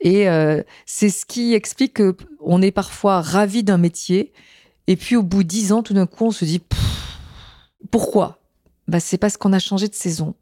[0.00, 4.32] Et euh, c'est ce qui explique qu'on est parfois ravi d'un métier,
[4.88, 6.60] et puis au bout de dix ans, tout d'un coup, on se dit
[7.90, 8.38] pourquoi?
[8.88, 10.34] Bah, C'est parce qu'on a changé de saison.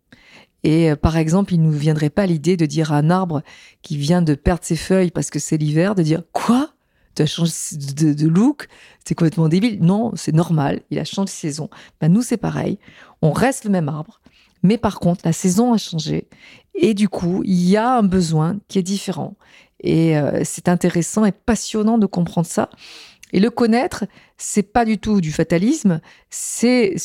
[0.64, 3.42] Et euh, par exemple, il ne nous viendrait pas l'idée de dire à un arbre
[3.82, 6.70] qui vient de perdre ses feuilles parce que c'est l'hiver, de dire Quoi?
[7.14, 8.68] Tu as changé de, look?
[9.04, 9.80] C'est complètement débile.
[9.82, 11.68] Non, c'est normal, il a changé de saison.
[12.00, 12.78] Bah, nous, c'est pareil.
[13.20, 14.20] On reste le même arbre.
[14.62, 16.28] Mais par contre, la saison a changé.
[16.74, 19.34] Et du coup, il y a un besoin qui est différent.
[19.80, 22.70] Et euh, c'est intéressant et passionnant de comprendre ça.
[23.32, 24.04] Et le connaître,
[24.36, 26.96] c'est pas du tout du fatalisme, c'est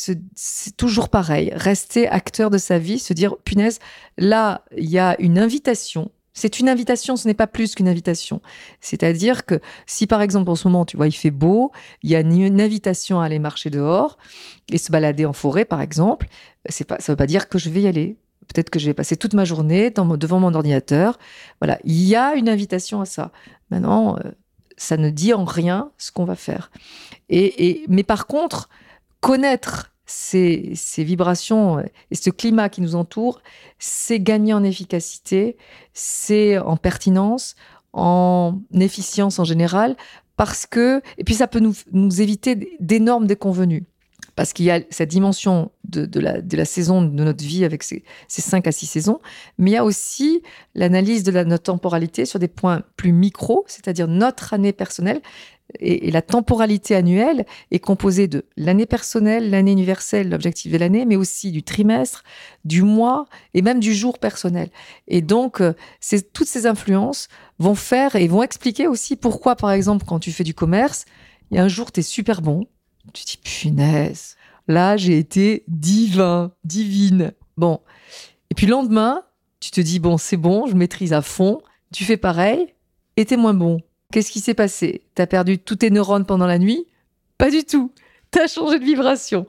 [0.76, 1.52] toujours pareil.
[1.56, 3.80] Rester acteur de sa vie, se dire, punaise,
[4.18, 6.12] là, il y a une invitation.
[6.34, 8.44] C'est une invitation, ce n'est pas plus qu'une invitation.
[8.80, 11.72] C'est-à-dire que si par exemple en ce moment, tu vois, il fait beau,
[12.04, 14.20] il y a une invitation à aller marcher dehors
[14.72, 16.28] et se balader en forêt, par exemple,
[16.70, 18.18] c'est pas, ça veut pas dire que je vais y aller.
[18.54, 21.18] Peut-être que je vais passer toute ma journée devant mon ordinateur.
[21.60, 23.32] Voilà, il y a une invitation à ça.
[23.72, 24.32] Maintenant, euh,
[24.78, 26.72] ça ne dit en rien ce qu'on va faire.
[27.30, 28.70] Et, mais par contre,
[29.20, 33.42] connaître ces, vibrations et ce climat qui nous entoure,
[33.80, 35.58] c'est gagner en efficacité,
[35.94, 37.56] c'est en pertinence,
[37.92, 39.98] en efficience en général,
[40.38, 43.84] parce que, et puis ça peut nous, nous éviter d'énormes déconvenus
[44.38, 48.68] parce qu'il y a cette dimension de, la, saison de notre vie avec ces, cinq
[48.68, 49.20] à six saisons,
[49.58, 50.44] mais il y a aussi
[50.76, 55.22] l'analyse de la, notre temporalité sur des points plus micro, c'est-à-dire notre année personnelle.
[55.80, 61.16] Et, la temporalité annuelle est composée de l'année personnelle, l'année universelle, l'objectif de l'année, mais
[61.16, 62.24] aussi du trimestre,
[62.64, 63.26] du mois
[63.56, 64.70] et même du jour personnel.
[65.08, 65.74] Et donc, euh,
[66.32, 67.28] toutes ces influences
[67.58, 71.06] vont faire et vont expliquer aussi pourquoi, par exemple, quand tu fais du commerce,
[71.50, 72.68] il y a un jour, tu es super bon,
[73.14, 74.36] tu dis, punaise,
[74.68, 77.34] là, j'ai été divin, divine.
[77.58, 77.82] Bon.
[78.50, 79.24] Et puis le lendemain,
[79.60, 81.62] tu te dis, bon, c'est bon, je maîtrise à fond.
[81.94, 82.74] Tu fais pareil
[83.16, 83.82] et t'es moins bon.
[84.12, 85.04] Qu'est-ce qui s'est passé?
[85.16, 86.86] T'as perdu tous tes neurones pendant la nuit?
[87.38, 87.92] Pas du tout.
[88.32, 89.48] T'as changé de vibration.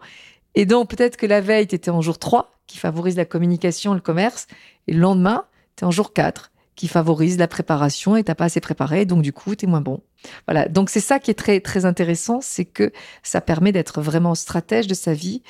[0.54, 4.00] Et donc, peut-être que la veille, t'étais en jour 3, qui favorise la communication, le
[4.00, 4.46] commerce,
[4.86, 5.44] et le lendemain,
[5.76, 9.32] t'es en jour 4, qui favorise la préparation et t'as pas assez préparé, donc du
[9.32, 10.00] coup, tu es moins bon.
[10.46, 10.68] Voilà.
[10.68, 12.92] Donc c'est ça qui est très, très intéressant, c'est que
[13.24, 15.42] ça permet d'être vraiment stratège de sa vie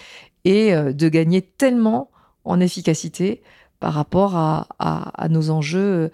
[0.47, 2.11] et euh, de gagner tellement
[2.45, 3.43] en efficacité
[3.79, 6.11] par rapport à, à, nos enjeux.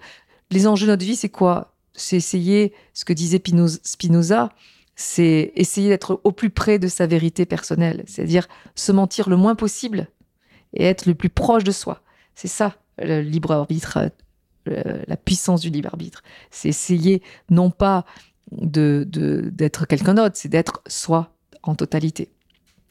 [0.51, 1.73] Les enjeux de notre vie, c'est quoi?
[1.93, 3.41] C'est essayer, ce que disait
[3.83, 4.49] Spinoza,
[4.97, 9.55] c'est essayer d'être au plus près de sa vérité personnelle, c'est-à-dire se mentir le moins
[9.55, 10.07] possible
[10.73, 12.01] et être le plus proche de soi.
[12.35, 13.97] C'est ça, le libre arbitre
[14.65, 16.23] la puissance du libre arbitre.
[16.51, 18.05] C'est essayer non pas
[18.51, 19.07] de
[19.51, 21.31] d'être quelqu'un d'autre, c'est d'être soi
[21.63, 22.29] en totalité.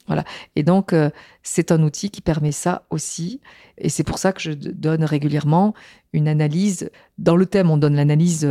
[0.06, 0.24] Voilà.
[0.54, 1.10] Et donc, euh,
[1.42, 3.40] c'est un outil qui permet ça aussi.
[3.78, 5.74] Et c'est pour ça que je donne régulièrement
[6.12, 6.90] une analyse.
[7.16, 8.46] Dans le thème, on donne l'analyse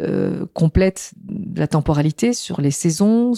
[0.00, 1.12] euh, complète
[1.54, 3.32] la temporalité sur les saisons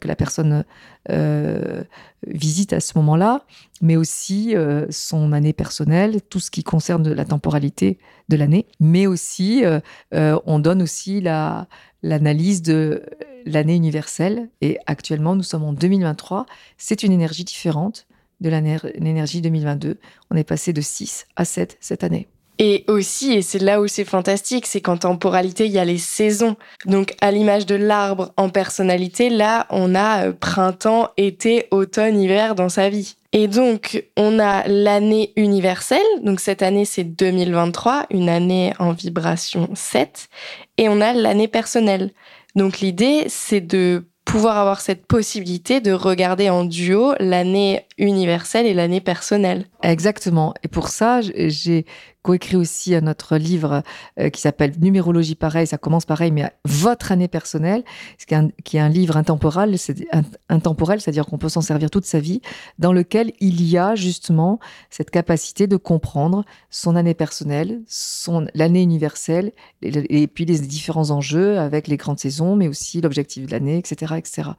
[0.00, 0.66] que la personne
[1.08, 1.82] euh,
[2.26, 3.46] visite à ce moment-là,
[3.80, 8.66] mais aussi euh, son année personnelle, tout ce qui concerne la temporalité de l'année.
[8.80, 9.64] Mais aussi,
[10.12, 11.68] on donne aussi la,
[12.02, 13.02] l'analyse de
[13.46, 14.50] l'année universelle.
[14.60, 16.44] Et actuellement, nous sommes en 2023.
[16.76, 18.06] C'est une énergie différente
[18.40, 19.98] de l'énergie 2022.
[20.30, 22.28] On est passé de 6 à 7 cette année.
[22.58, 25.98] Et aussi, et c'est là où c'est fantastique, c'est qu'en temporalité, il y a les
[25.98, 26.56] saisons.
[26.86, 32.54] Donc, à l'image de l'arbre en personnalité, là, on a euh, printemps, été, automne, hiver
[32.54, 33.16] dans sa vie.
[33.32, 35.98] Et donc, on a l'année universelle.
[36.22, 40.28] Donc, cette année, c'est 2023, une année en vibration 7.
[40.78, 42.12] Et on a l'année personnelle.
[42.54, 48.74] Donc, l'idée, c'est de pouvoir avoir cette possibilité de regarder en duo l'année universelle et
[48.74, 49.66] l'année personnelle.
[49.82, 50.54] Exactement.
[50.62, 51.86] Et pour ça, j'ai
[52.24, 53.82] coécrit aussi un autre livre
[54.18, 57.84] euh, qui s'appelle Numérologie pareil, ça commence pareil, mais votre année personnelle,
[58.26, 60.06] qui est un, qui est un livre intemporel, c'est
[60.48, 62.40] intemporel, c'est-à-dire qu'on peut s'en servir toute sa vie,
[62.78, 68.82] dans lequel il y a justement cette capacité de comprendre son année personnelle, son l'année
[68.82, 73.76] universelle, et, puis les différents enjeux avec les grandes saisons, mais aussi l'objectif de l'année,
[73.76, 74.50] etc., etc.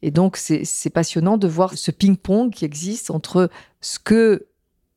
[0.00, 3.50] Et donc c'est passionnant de voir ce ping-pong qui existe entre
[3.80, 4.46] ce que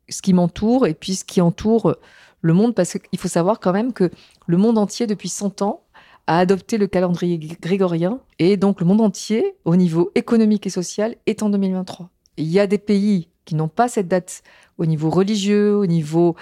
[0.08, 1.96] ce qui m'entoure et puis ce qui entoure
[2.42, 4.12] le monde, parce qu'il faut savoir quand même que
[4.46, 5.82] le monde entier, depuis 100 ans,
[6.28, 11.16] a adopté le calendrier grégorien, et donc le monde entier, au niveau économique et social,
[11.26, 12.10] est en 2023.
[12.38, 14.44] il y a des pays qui n'ont pas cette date
[14.78, 16.36] au niveau religieux, au niveau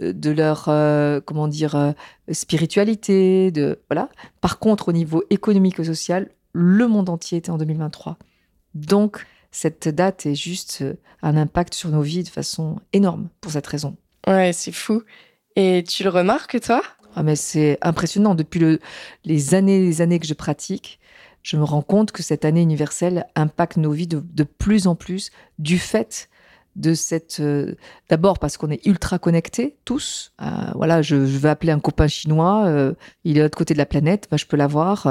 [0.00, 1.92] euh, de leur euh, comment dire euh,
[2.32, 4.08] spiritualité, de voilà.
[4.40, 8.16] Par contre, au niveau économique et social, le monde entier était en 2023.
[8.74, 9.26] Donc
[9.56, 13.66] cette date est juste euh, un impact sur nos vies de façon énorme pour cette
[13.66, 13.96] raison.
[14.26, 15.02] Ouais, c'est fou.
[15.56, 16.82] Et tu le remarques, toi?
[17.14, 18.34] Ah, mais c'est impressionnant.
[18.34, 18.80] Depuis le,
[19.24, 21.00] les années et les années que je pratique,
[21.42, 24.94] je me rends compte que cette année universelle impacte nos vies de, de plus en
[24.94, 26.28] plus du fait
[26.76, 27.40] de cette.
[27.40, 27.74] Euh,
[28.08, 30.32] d'abord parce qu'on est ultra connectés tous.
[30.40, 32.66] Euh, voilà, je, vais appeler un copain chinois.
[32.66, 32.92] Euh,
[33.24, 34.28] il est de l'autre côté de la planète.
[34.30, 35.08] Bah, je peux l'avoir.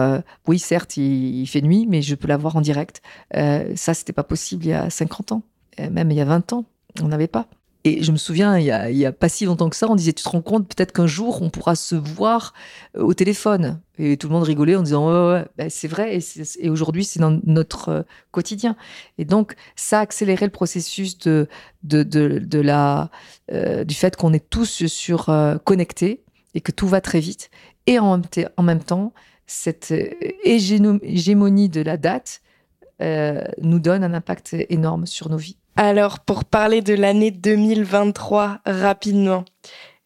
[0.47, 3.01] oui, certes, il, fait nuit, mais je peux l'avoir en direct.
[3.34, 5.43] ça, c'était pas possible il y a 50 ans,
[5.91, 6.66] même il y a 20 ans.
[7.01, 7.47] On n'avait pas.
[7.88, 10.24] Et je me souviens, il y, a, pas si longtemps que ça, on disait, tu
[10.24, 12.56] te rends compte peut-être qu'un jour, on pourra se voir
[12.98, 13.80] euh, au téléphone.
[14.00, 15.08] Et tout le monde rigolait en disant,
[15.56, 16.18] ben, c'est vrai.
[16.60, 18.76] Et, aujourd'hui, c'est dans notre euh, quotidien.
[19.20, 21.48] Et donc, ça a accéléré le processus de,
[21.84, 23.12] de, de, la,
[23.52, 26.24] euh, du fait qu'on est tous sur euh, connectés
[26.56, 27.52] et que tout va très vite.
[27.86, 28.20] Et en
[28.64, 29.14] même, temps,
[29.46, 29.94] cette
[30.44, 32.42] hégémonie de la date
[33.00, 35.58] nous donne un impact énorme sur nos vies.
[35.78, 39.44] Alors, pour parler de l'année 2023 rapidement,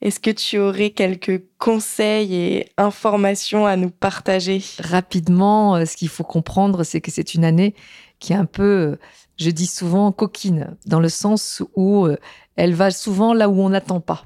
[0.01, 4.63] est-ce que tu aurais quelques conseils et informations à nous partager?
[4.79, 7.75] Rapidement, euh, ce qu'il faut comprendre, c'est que c'est une année
[8.17, 8.97] qui est un peu,
[9.37, 12.17] je dis souvent, coquine, dans le sens où euh,
[12.55, 14.25] elle va souvent là où on n'attend pas.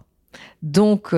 [0.62, 1.14] Donc,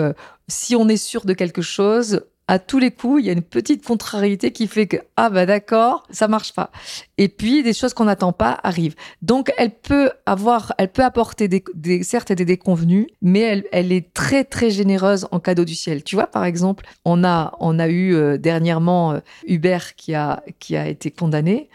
[0.48, 3.42] si on est sûr de quelque chose, à tous les coups, il y a une
[3.42, 6.72] petite contrariété qui fait que ah bah d'accord, ça marche pas.
[7.18, 8.96] Et puis des choses qu'on n'attend pas arrivent.
[9.22, 14.14] Donc elle peut avoir, elle peut apporter des, certes des déconvenus, mais elle, elle, est
[14.14, 16.04] très très généreuse en cadeau du ciel.
[16.04, 20.44] Tu vois par exemple, on a on a eu euh, dernièrement euh, Hubert qui a
[20.60, 21.70] qui a été condamné.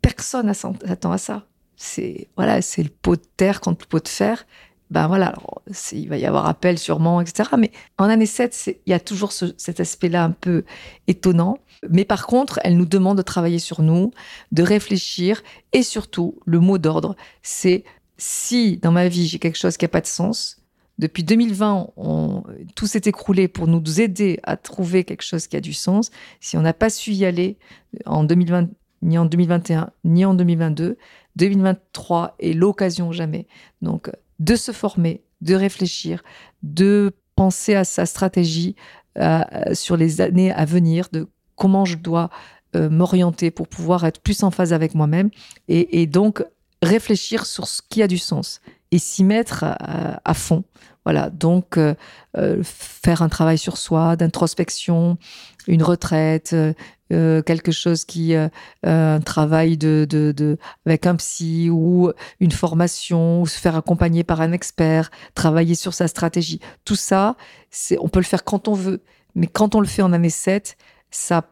[0.00, 0.46] Personne
[0.86, 1.46] n'attend à ça.
[1.76, 4.46] C'est voilà, c'est le pot de terre contre le pot de fer
[4.94, 5.34] ben voilà,
[5.90, 7.50] il va y avoir appel sûrement, etc.
[7.58, 10.62] Mais en année 7, il y a toujours ce, cet aspect-là un peu
[11.08, 11.58] étonnant.
[11.90, 14.12] Mais par contre, elle nous demande de travailler sur nous,
[14.52, 15.42] de réfléchir
[15.72, 17.82] et surtout, le mot d'ordre, c'est
[18.18, 20.62] si dans ma vie j'ai quelque chose qui n'a pas de sens,
[20.98, 22.44] depuis 2020, on,
[22.76, 26.12] tout s'est écroulé pour nous aider à trouver quelque chose qui a du sens.
[26.38, 27.58] Si on n'a pas su y aller
[28.06, 28.68] en 2020,
[29.02, 30.96] ni en 2021, ni en 2022,
[31.34, 33.48] 2023 est l'occasion jamais.
[33.82, 34.08] Donc,
[34.38, 36.22] de se former, de réfléchir,
[36.62, 38.76] de penser à sa stratégie
[39.72, 42.30] sur les années à venir, de comment je dois
[42.76, 45.30] euh, m'orienter pour pouvoir être plus en phase avec moi-même
[45.68, 46.44] et, donc
[46.82, 48.60] réfléchir sur ce qui a du sens
[48.90, 50.64] et s'y mettre à, à, fond.
[51.04, 51.94] Voilà, donc euh,
[52.36, 55.18] euh faire un travail sur soi, d'introspection,
[55.68, 56.56] une retraite,
[57.12, 58.48] euh, quelque chose qui euh,
[58.82, 64.40] un travail de, de, avec un psy ou une formation ou se faire accompagner par
[64.40, 66.60] un expert travailler sur sa stratégie.
[66.86, 67.36] Tout ça
[67.70, 69.02] c'est on peut le faire quand on veut.
[69.34, 70.78] Mais quand on le fait en année 7
[71.10, 71.42] ça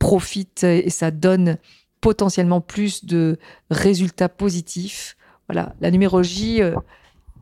[0.00, 1.58] profite et ça donne
[2.00, 3.38] potentiellement plus de
[3.70, 5.16] résultats positifs.
[5.48, 5.74] Voilà.
[5.80, 6.74] La numérologie euh,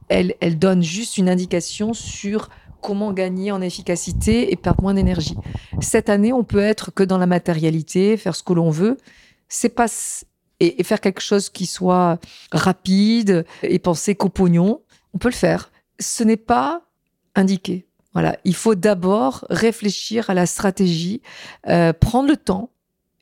[0.09, 2.51] elle, elle donne juste une indication sur
[2.87, 5.37] comment gagner en efficacité et perdre moins d'énergie.
[5.81, 8.97] Cette année, on peut être que dans la matérialité, faire ce que l'on veut.
[9.49, 9.89] C'est pas
[10.61, 12.21] et, faire quelque chose qui soit
[12.53, 14.83] rapide et penser qu'au pognon.
[15.15, 15.73] On peut le faire.
[15.99, 16.83] Ce n'est pas
[17.35, 17.87] indiqué.
[18.13, 21.23] Voilà, il faut d'abord réfléchir à la stratégie,
[21.67, 22.71] euh, prendre le temps.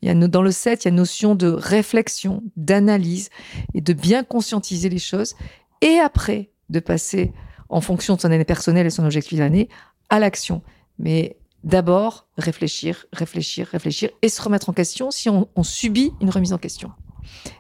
[0.02, 3.30] Il y a, dans le 7, il y a une notion de réflexion, d'analyse
[3.72, 5.34] et de bien conscientiser les choses.
[5.80, 7.32] Et après, de passer
[7.74, 9.68] en fonction de son année personnelle et son objectif d'année,
[10.08, 10.62] à l'action.
[11.00, 16.52] Mais d'abord, réfléchir, réfléchir, réfléchir et se remettre en question si on, subit une remise
[16.52, 16.92] en question.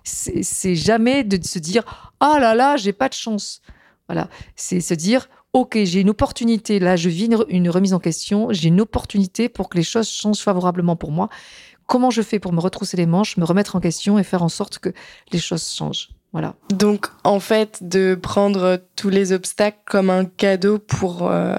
[0.04, 1.82] C'est jamais de se dire
[2.20, 3.60] ah oh là là, j'ai pas de chance.
[4.06, 8.48] Voilà, c'est se dire ok, j'ai une opportunité là, je vis une remise en question,
[8.50, 11.28] j'ai une opportunité pour que les choses changent favorablement pour moi.
[11.86, 14.48] Comment je fais pour me retrousser les manches, me remettre en question et faire en
[14.48, 14.90] sorte que
[15.32, 16.10] les choses changent?
[16.34, 16.56] Voilà.
[16.70, 21.54] Donc, en fait, de prendre tous les obstacles comme un cadeau pour euh,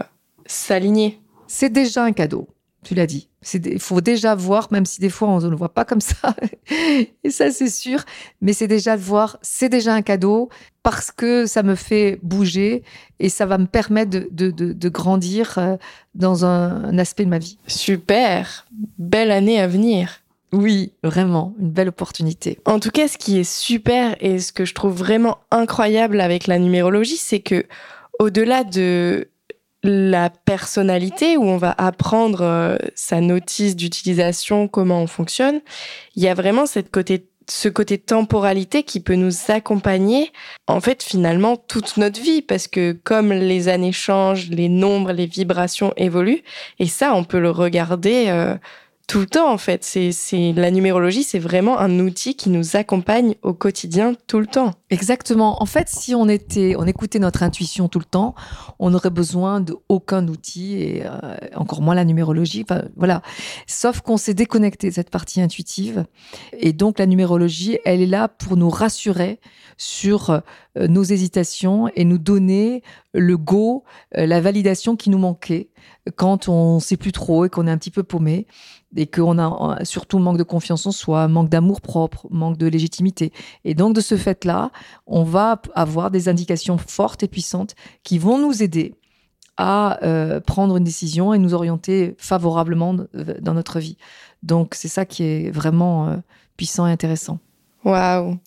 [0.45, 1.21] s'aligner.
[1.47, 2.49] C'est déjà un cadeau,
[2.83, 3.29] tu l'as dit.
[3.53, 6.35] Il faut déjà voir, même si des fois on ne le voit pas comme ça,
[7.23, 8.03] et ça c'est sûr,
[8.41, 10.49] mais c'est déjà de voir, c'est déjà un cadeau
[10.83, 12.83] parce que ça me fait bouger
[13.19, 15.77] et ça va me permettre de, de, de, de grandir euh,
[16.15, 17.59] dans un, un aspect de ma vie.
[17.67, 18.65] Super,
[18.97, 20.24] belle année à venir.
[20.55, 22.59] Oui, vraiment, une belle opportunité.
[22.63, 26.47] En tout cas, ce qui est super et ce que je trouve vraiment incroyable avec
[26.47, 27.65] la numérologie, c'est que
[28.19, 29.27] au-delà de
[29.83, 35.59] la personnalité où on va apprendre euh, sa notice d'utilisation, comment on fonctionne,
[36.15, 40.31] il y a vraiment cette côté ce côté temporalité qui peut nous accompagner
[40.65, 45.27] en fait finalement toute notre vie parce que comme les années changent, les nombres, les
[45.27, 46.41] vibrations évoluent
[46.79, 48.55] et ça on peut le regarder euh,
[49.07, 49.83] tout le temps en fait.
[49.83, 54.73] C'est, la numérologie, c'est vraiment un outil qui nous accompagne au quotidien tout le temps.
[54.89, 55.61] Exactement.
[55.61, 58.35] En fait, si on était, on écoutait notre intuition tout le temps,
[58.79, 62.65] on n'aurait besoin de aucun outil et euh, encore moins la numérologie.
[62.67, 63.21] Enfin, voilà.
[63.67, 66.05] Sauf qu'on s'est déconnecté de cette partie intuitive
[66.53, 69.39] et donc la numérologie, elle est là pour nous rassurer
[69.77, 72.81] sur euh, nos hésitations et nous donner
[73.13, 73.83] le go,
[74.17, 75.69] euh, la validation qui nous manquait
[76.15, 78.47] quand on sait plus trop et qu'on est un petit peu paumé.
[78.95, 83.31] Et qu'on a surtout manque de confiance en soi, manque d'amour propre, manque de légitimité.
[83.63, 84.71] Et donc, de ce fait-là,
[85.05, 88.95] on va avoir des indications fortes et puissantes qui vont nous aider
[89.57, 93.97] à euh, prendre une décision et nous orienter favorablement dans notre vie.
[94.43, 96.15] Donc, c'est ça qui est vraiment euh,
[96.57, 97.39] puissant et intéressant.
[97.83, 98.37] Waouh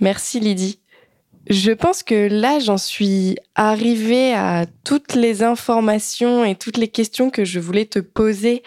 [0.00, 0.78] Merci Lydie.
[1.48, 7.30] Je pense que là, j'en suis arrivée à toutes les informations et toutes les questions
[7.30, 8.62] que je voulais te poser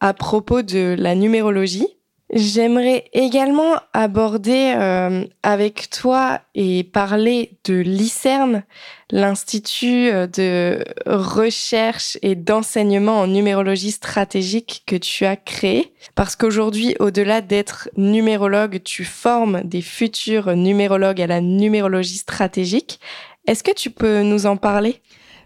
[0.00, 1.86] à propos de la numérologie.
[2.34, 8.64] J'aimerais également aborder euh, avec toi et parler de l'ICERN,
[9.10, 15.94] l'Institut euh, de recherche et d'enseignement en numérologie stratégique que tu as créé.
[16.14, 23.00] Parce qu'aujourd'hui, au-delà d'être numérologue, tu formes des futurs numérologues à la numérologie stratégique.
[23.46, 25.00] Est-ce que tu peux nous en parler?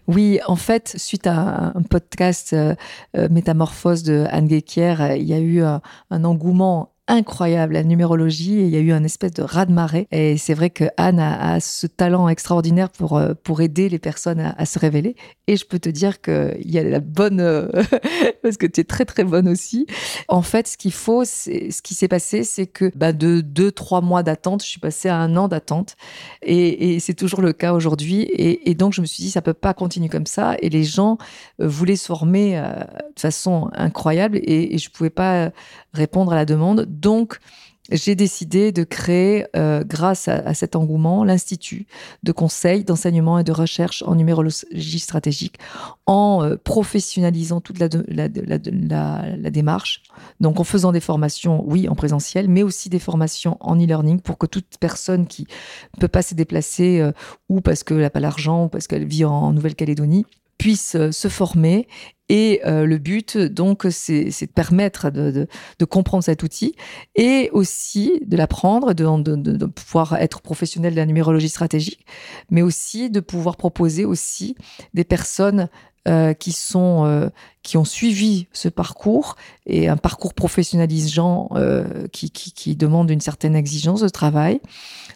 [0.07, 2.75] Oui, en fait, suite à un podcast euh,
[3.15, 8.59] euh, Métamorphose de Anne Guéquière, euh, il y a eu un engouement incroyable, la numérologie,
[8.59, 10.07] et il y a eu un espèce de raz-de-marée.
[10.11, 14.53] Et c'est vrai que Anne a, ce talent extraordinaire pour, euh, pour aider les personnes
[14.57, 15.15] à, se révéler.
[15.47, 17.67] Et je peux te dire qu'il y a la bonne, euh,
[18.43, 19.85] parce que tu es très très bonne aussi.
[20.29, 23.99] En fait, ce qu'il faut, ce qui s'est passé, c'est que bah, de deux, trois
[23.99, 25.97] mois d'attente, je suis passée à un an d'attente.
[26.41, 28.29] Et, c'est toujours le cas aujourd'hui.
[28.31, 30.55] Et, donc, je me suis dit, ça peut pas continuer comme ça.
[30.61, 31.17] Et les gens
[31.59, 35.51] euh, voulaient se former de façon incroyable et, et je pouvais pas
[35.93, 36.87] répondre à la demande.
[36.93, 37.39] Donc,
[37.91, 41.85] j'ai décidé de créer, euh, grâce à, cet engouement, l'Institut
[42.23, 45.57] de conseil, d'enseignement et de recherche en numérologie stratégique,
[46.05, 50.01] en euh, professionnalisant toute la, la, démarche.
[50.39, 54.37] Donc en faisant des formations, oui, en présentiel, mais aussi des formations en e-learning pour
[54.37, 55.45] que toute personne qui
[55.95, 57.11] ne peut pas se déplacer, euh,
[57.49, 60.25] ou parce qu'elle n'a pas l'argent, ou parce qu'elle vit en Nouvelle-Calédonie,
[60.57, 61.87] puisse se former
[62.33, 65.47] et euh, le but, donc, c'est de permettre de,
[65.85, 66.73] comprendre cet outil
[67.15, 72.07] et aussi de l'apprendre, de, pouvoir être professionnel de la numérologie stratégique,
[72.49, 74.55] mais aussi de pouvoir proposer aussi
[74.95, 75.69] des personnes
[76.07, 77.29] euh, qui sont euh,
[77.61, 79.35] qui ont suivi ce parcours
[79.67, 81.49] et un parcours professionnalisant
[82.11, 84.59] qui, qui, demande une certaine exigence de travail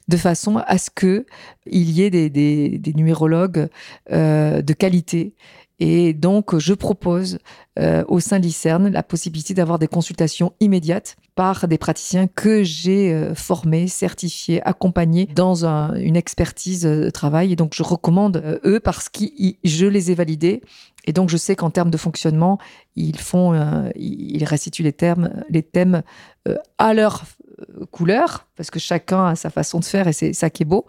[0.07, 1.25] de façon à ce que
[1.65, 3.67] il y ait des numérologues
[4.09, 5.33] de qualité
[5.79, 7.37] et donc, je propose
[7.77, 12.63] euh, au sein de l'ICERN la possibilité d'avoir des consultations immédiates par des praticiens que
[12.63, 15.65] j'ai euh, formés, certifiés, accompagnés dans
[15.95, 17.53] une expertise de travail.
[17.53, 19.25] Et donc, je recommande euh, eux parce que
[19.63, 20.63] je les ai validés.
[21.05, 22.57] Et donc, je sais qu'en termes de fonctionnement,
[22.95, 23.53] ils font,
[23.95, 26.01] ils restituent les termes, les thèmes
[26.77, 27.23] à leur
[27.91, 30.85] couleur, parce que chacun a sa façon de faire et c'est ça qui est beau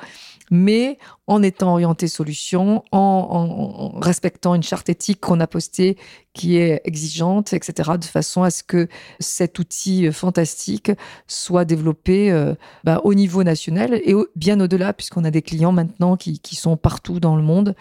[0.50, 5.96] mais en étant orienté solution, en, respectant une charte éthique qu'on a postée
[6.32, 8.88] qui est exigeante, etc., de façon à ce que
[9.18, 10.92] cet outil euh, fantastique
[11.26, 16.16] soit développé euh, bah, au niveau national et bien au-delà, puisqu'on a des clients maintenant
[16.16, 17.74] qui, sont partout dans le monde,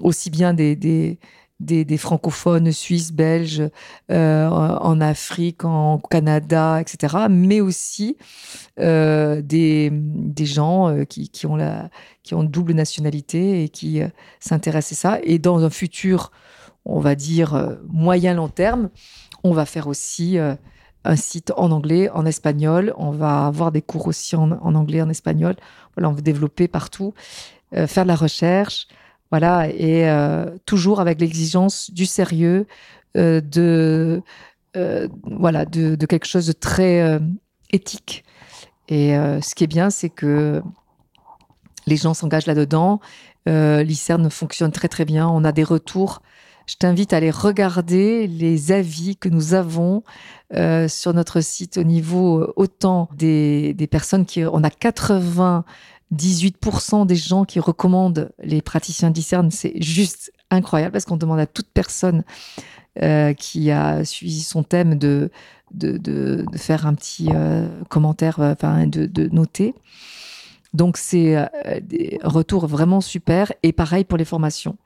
[0.00, 1.18] aussi bien des des,
[1.98, 3.62] francophones suisses, belges,
[4.10, 8.16] euh, en Afrique, en Canada, etc., mais aussi
[8.78, 9.90] euh, des,
[10.44, 11.90] gens euh, qui, ont la,
[12.22, 14.00] qui ont double nationalité et qui
[14.40, 15.20] s'intéressent à ça.
[15.22, 16.30] Et dans un futur,
[16.84, 18.90] on va dire, moyen-long terme,
[19.42, 20.38] on va faire aussi
[21.04, 22.92] un site en anglais, en espagnol.
[22.96, 25.56] On va avoir des cours aussi en, anglais, en espagnol.
[25.96, 27.14] On va développer partout,
[27.72, 28.86] faire de la recherche.
[29.30, 32.66] Voilà, et euh, toujours avec l'exigence du sérieux,
[33.16, 34.22] euh, de,
[34.76, 37.20] euh, voilà, de, quelque chose de très
[37.72, 38.24] éthique.
[38.88, 40.62] Et ce qui est bien, c'est que
[41.86, 43.00] les gens s'engagent là-dedans.
[43.46, 45.28] L'ICERN fonctionne très très bien.
[45.28, 46.22] On a des retours.
[46.66, 50.04] Je t'invite à aller regarder les avis que nous avons
[50.86, 54.44] sur notre site au niveau autant des, des personnes qui...
[54.44, 55.64] On a 80
[56.14, 61.46] 18% des gens qui recommandent les praticiens discernent, c'est juste incroyable parce qu'on demande à
[61.46, 62.22] toute personne
[63.02, 65.30] euh, qui a suivi son thème de,
[65.72, 69.74] de, faire un petit euh, commentaire, euh, enfin de, noter.
[70.74, 71.36] Donc c'est
[71.82, 74.76] des retours vraiment super et pareil pour les formations.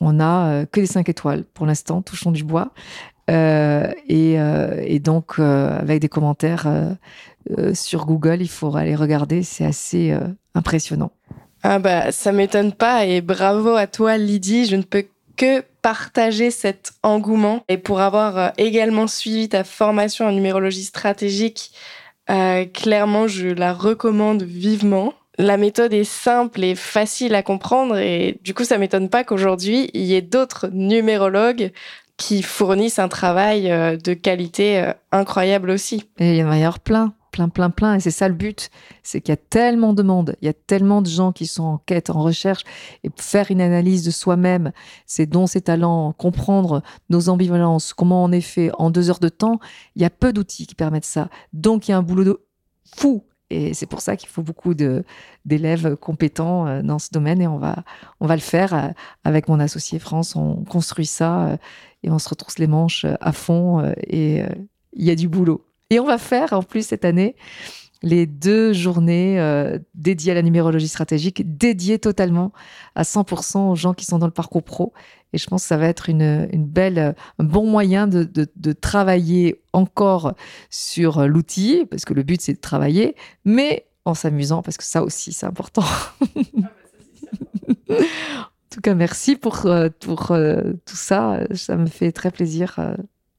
[0.00, 2.72] On a que les 5 étoiles pour l'instant, touchons du bois.
[3.28, 6.68] et, et, donc avec des commentaires
[7.50, 10.20] euh, sur Google, il faut aller regarder, c'est assez euh,
[10.54, 11.10] impressionnant.
[11.62, 16.50] Ah bah ça m'étonne pas et bravo à toi Lydie, je ne peux que partager
[16.50, 21.72] cet engouement et pour avoir euh, également suivi ta formation en numérologie stratégique,
[22.72, 25.12] clairement je la recommande vivement.
[25.36, 29.90] La méthode est simple et facile à comprendre et du coup ça m'étonne pas qu'aujourd'hui
[29.92, 31.72] il y ait d'autres numérologues
[32.16, 36.08] qui fournissent un travail euh, de qualité euh, incroyable aussi.
[36.18, 37.94] Et il y en y avoir plein, plein, plein, plein.
[37.94, 38.70] Et c'est ça le but.
[39.02, 41.64] C'est qu'il y a tellement de monde, il y a tellement de gens qui sont
[41.64, 42.62] en quête, en recherche.
[43.02, 44.70] Et faire une analyse de soi-même,
[45.04, 49.28] ses dons, ses talents, comprendre nos ambivalences, comment on est fait en deux heures de
[49.28, 49.58] temps,
[49.96, 51.28] il y a peu d'outils qui permettent ça.
[51.52, 52.40] Donc il y a un boulot de
[52.96, 57.46] fou et c'est pour ça qu'il faut beaucoup d'élèves compétents euh, dans ce domaine et
[57.46, 57.84] on va,
[58.20, 58.88] on va le faire euh,
[59.24, 60.36] avec mon associé France.
[60.36, 61.56] On construit ça euh,
[62.04, 64.42] et on se retrousse les manches à fond et
[64.92, 65.64] il y a du boulot.
[65.94, 67.36] Et on va faire en plus cette année
[68.02, 72.50] les deux journées euh, dédiées à la numérologie stratégique, dédiées totalement
[72.96, 74.92] à 100% aux gens qui sont dans le parcours pro.
[75.32, 79.62] Et je pense que ça va être une, belle, un bon moyen de, de travailler
[79.72, 80.34] encore
[80.68, 83.14] sur l'outil, parce que le but c'est de travailler,
[83.44, 85.84] mais en s'amusant, parce que ça aussi c'est important.
[87.88, 87.94] en
[88.68, 91.38] tout cas, merci pour, euh, pour euh, tout ça.
[91.54, 92.80] Ça me fait très plaisir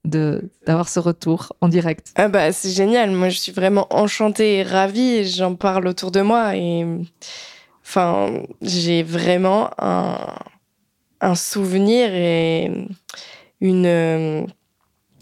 [0.05, 2.11] d'avoir ce retour en direct.
[2.15, 6.21] Ah bah c'est génial, moi je suis vraiment enchantée et ravie, j'en parle autour de
[6.21, 6.85] moi et
[7.83, 12.71] enfin j'ai vraiment un, souvenir et
[13.61, 14.47] une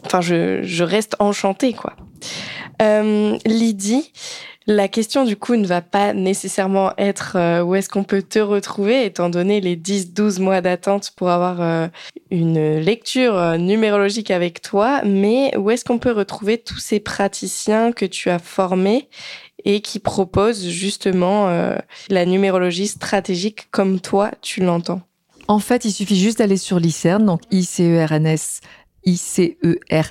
[0.06, 1.96] enfin je, je reste enchantée quoi.
[2.82, 4.12] Euh, Lydie,
[4.68, 8.40] la question du coup ne va pas nécessairement être euh, où est-ce qu'on peut te
[8.40, 11.88] retrouver étant donné les 10-12 mois d'attente pour avoir euh,
[12.32, 17.92] une lecture euh, numérologique avec toi, mais où est-ce qu'on peut retrouver tous ces praticiens
[17.92, 19.10] que tu as formés
[19.66, 21.48] et qui proposent justement
[22.10, 25.02] la numérologie stratégique comme toi tu l'entends?
[25.48, 28.62] En fait, il suffit juste d'aller sur l'ICERN, donc ICERNS
[29.06, 30.08] icerns.com,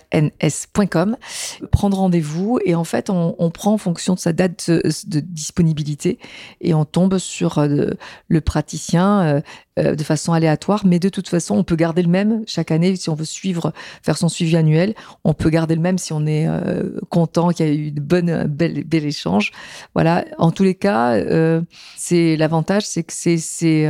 [1.70, 6.18] prendre rendez-vous et en fait on, prend en fonction de sa date de, disponibilité
[6.60, 7.90] et on tombe sur euh,
[8.28, 9.40] le praticien euh,
[9.78, 12.96] euh, de façon aléatoire, mais de toute façon on peut garder le même chaque année
[12.96, 13.72] si on veut suivre,
[14.02, 16.46] faire son suivi annuel, on peut garder le même si on est
[17.08, 19.52] content qu'il y a eu de bonnes, bel, bel échange.
[19.94, 21.18] Voilà, en tous les cas,
[21.96, 23.88] c'est l'avantage, c'est que c'est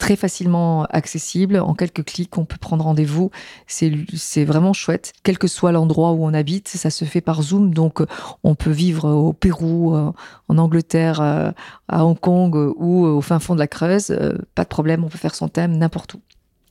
[0.00, 1.60] très facilement accessible.
[1.60, 3.30] En quelques clics, on peut prendre rendez-vous.
[3.68, 3.92] C'est,
[4.32, 5.12] c'est vraiment chouette.
[5.24, 7.74] Quel que soit l'endroit où on habite, ça se fait par Zoom.
[7.74, 8.00] Donc,
[8.44, 10.12] on peut vivre au Pérou, euh,
[10.46, 11.50] en Angleterre, euh,
[11.88, 14.10] à Hong Kong ou au fin fond de la Creuse.
[14.12, 16.20] Euh, pas de problème, on peut faire son thème n'importe où.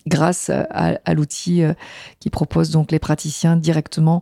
[0.08, 1.64] Grâce à, l'outil
[2.22, 4.22] qui propose donc les praticiens directement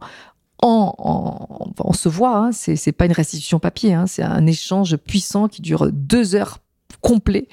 [0.63, 5.47] en, on se voit, hein, c'est pas une restitution papier, hein, c'est un échange puissant
[5.47, 6.57] qui dure deux heures
[7.01, 7.47] complet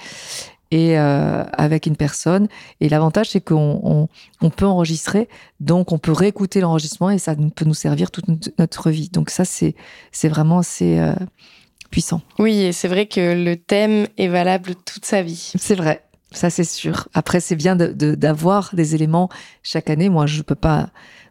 [0.75, 2.49] et euh, avec une personne.
[2.81, 4.09] Et l'avantage, c'est qu'on
[4.41, 5.29] on, peut enregistrer,
[5.61, 8.25] donc on peut réécouter l'enregistrement et ça peut nous servir toute
[8.59, 9.09] notre vie.
[9.09, 9.77] Donc ça, c'est
[10.11, 11.15] c'est vraiment assez euh,
[11.93, 12.23] puissant.
[12.41, 15.53] Oui, et c'est vrai que le thème est valable toute sa vie.
[15.55, 16.05] C'est vrai.
[16.33, 17.07] Ça, c'est sûr.
[17.15, 19.29] Après, c'est bien d'avoir de, des éléments
[19.63, 20.09] chaque année.
[20.09, 20.89] Moi, je ne peux pas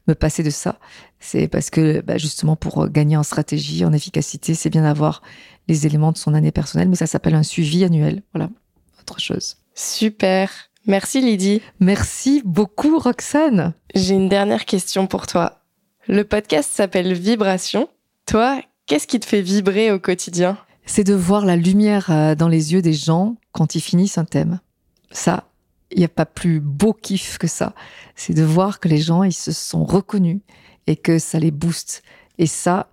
[0.07, 0.79] me passer de ça.
[1.19, 5.21] C'est parce que, bah, justement, pour gagner en stratégie, en efficacité, c'est bien d'avoir
[5.67, 8.21] les éléments de son année personnelle, mais ça s'appelle un suivi annuel.
[8.33, 8.49] Voilà
[9.19, 9.57] chose.
[9.75, 10.49] Super.
[10.85, 11.61] Merci Lydie.
[11.79, 13.73] Merci beaucoup Roxane.
[13.95, 15.61] J'ai une dernière question pour toi.
[16.07, 17.87] Le podcast s'appelle Vibration.
[18.25, 20.57] Toi, qu'est-ce qui te fait vibrer au quotidien?
[20.85, 24.25] C'est de voir la lumière euh, dans les yeux des gens quand ils finissent un
[24.25, 24.59] thème.
[25.11, 25.45] Ça,
[25.91, 27.73] il n'y a pas plus beau kiff que ça.
[28.15, 30.41] C'est de voir que les gens, ils se sont reconnus
[30.87, 32.03] et que ça les booste.
[32.37, 32.91] Et ça,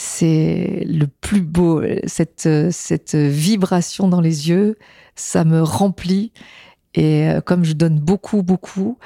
[0.00, 4.78] c'est le plus beau, cette, cette vibration dans les yeux,
[5.16, 6.30] ça me remplit.
[6.94, 8.98] Et euh, comme je donne beaucoup, beaucoup,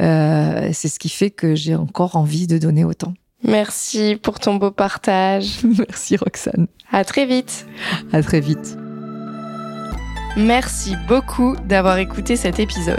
[0.00, 3.14] euh, c'est ce qui fait que j'ai encore envie de donner autant.
[3.44, 5.62] Merci pour ton beau partage.
[5.78, 6.66] Merci Roxane.
[6.90, 7.68] À très vite.
[8.12, 8.76] À très vite.
[10.36, 12.98] Merci beaucoup d'avoir écouté cet épisode.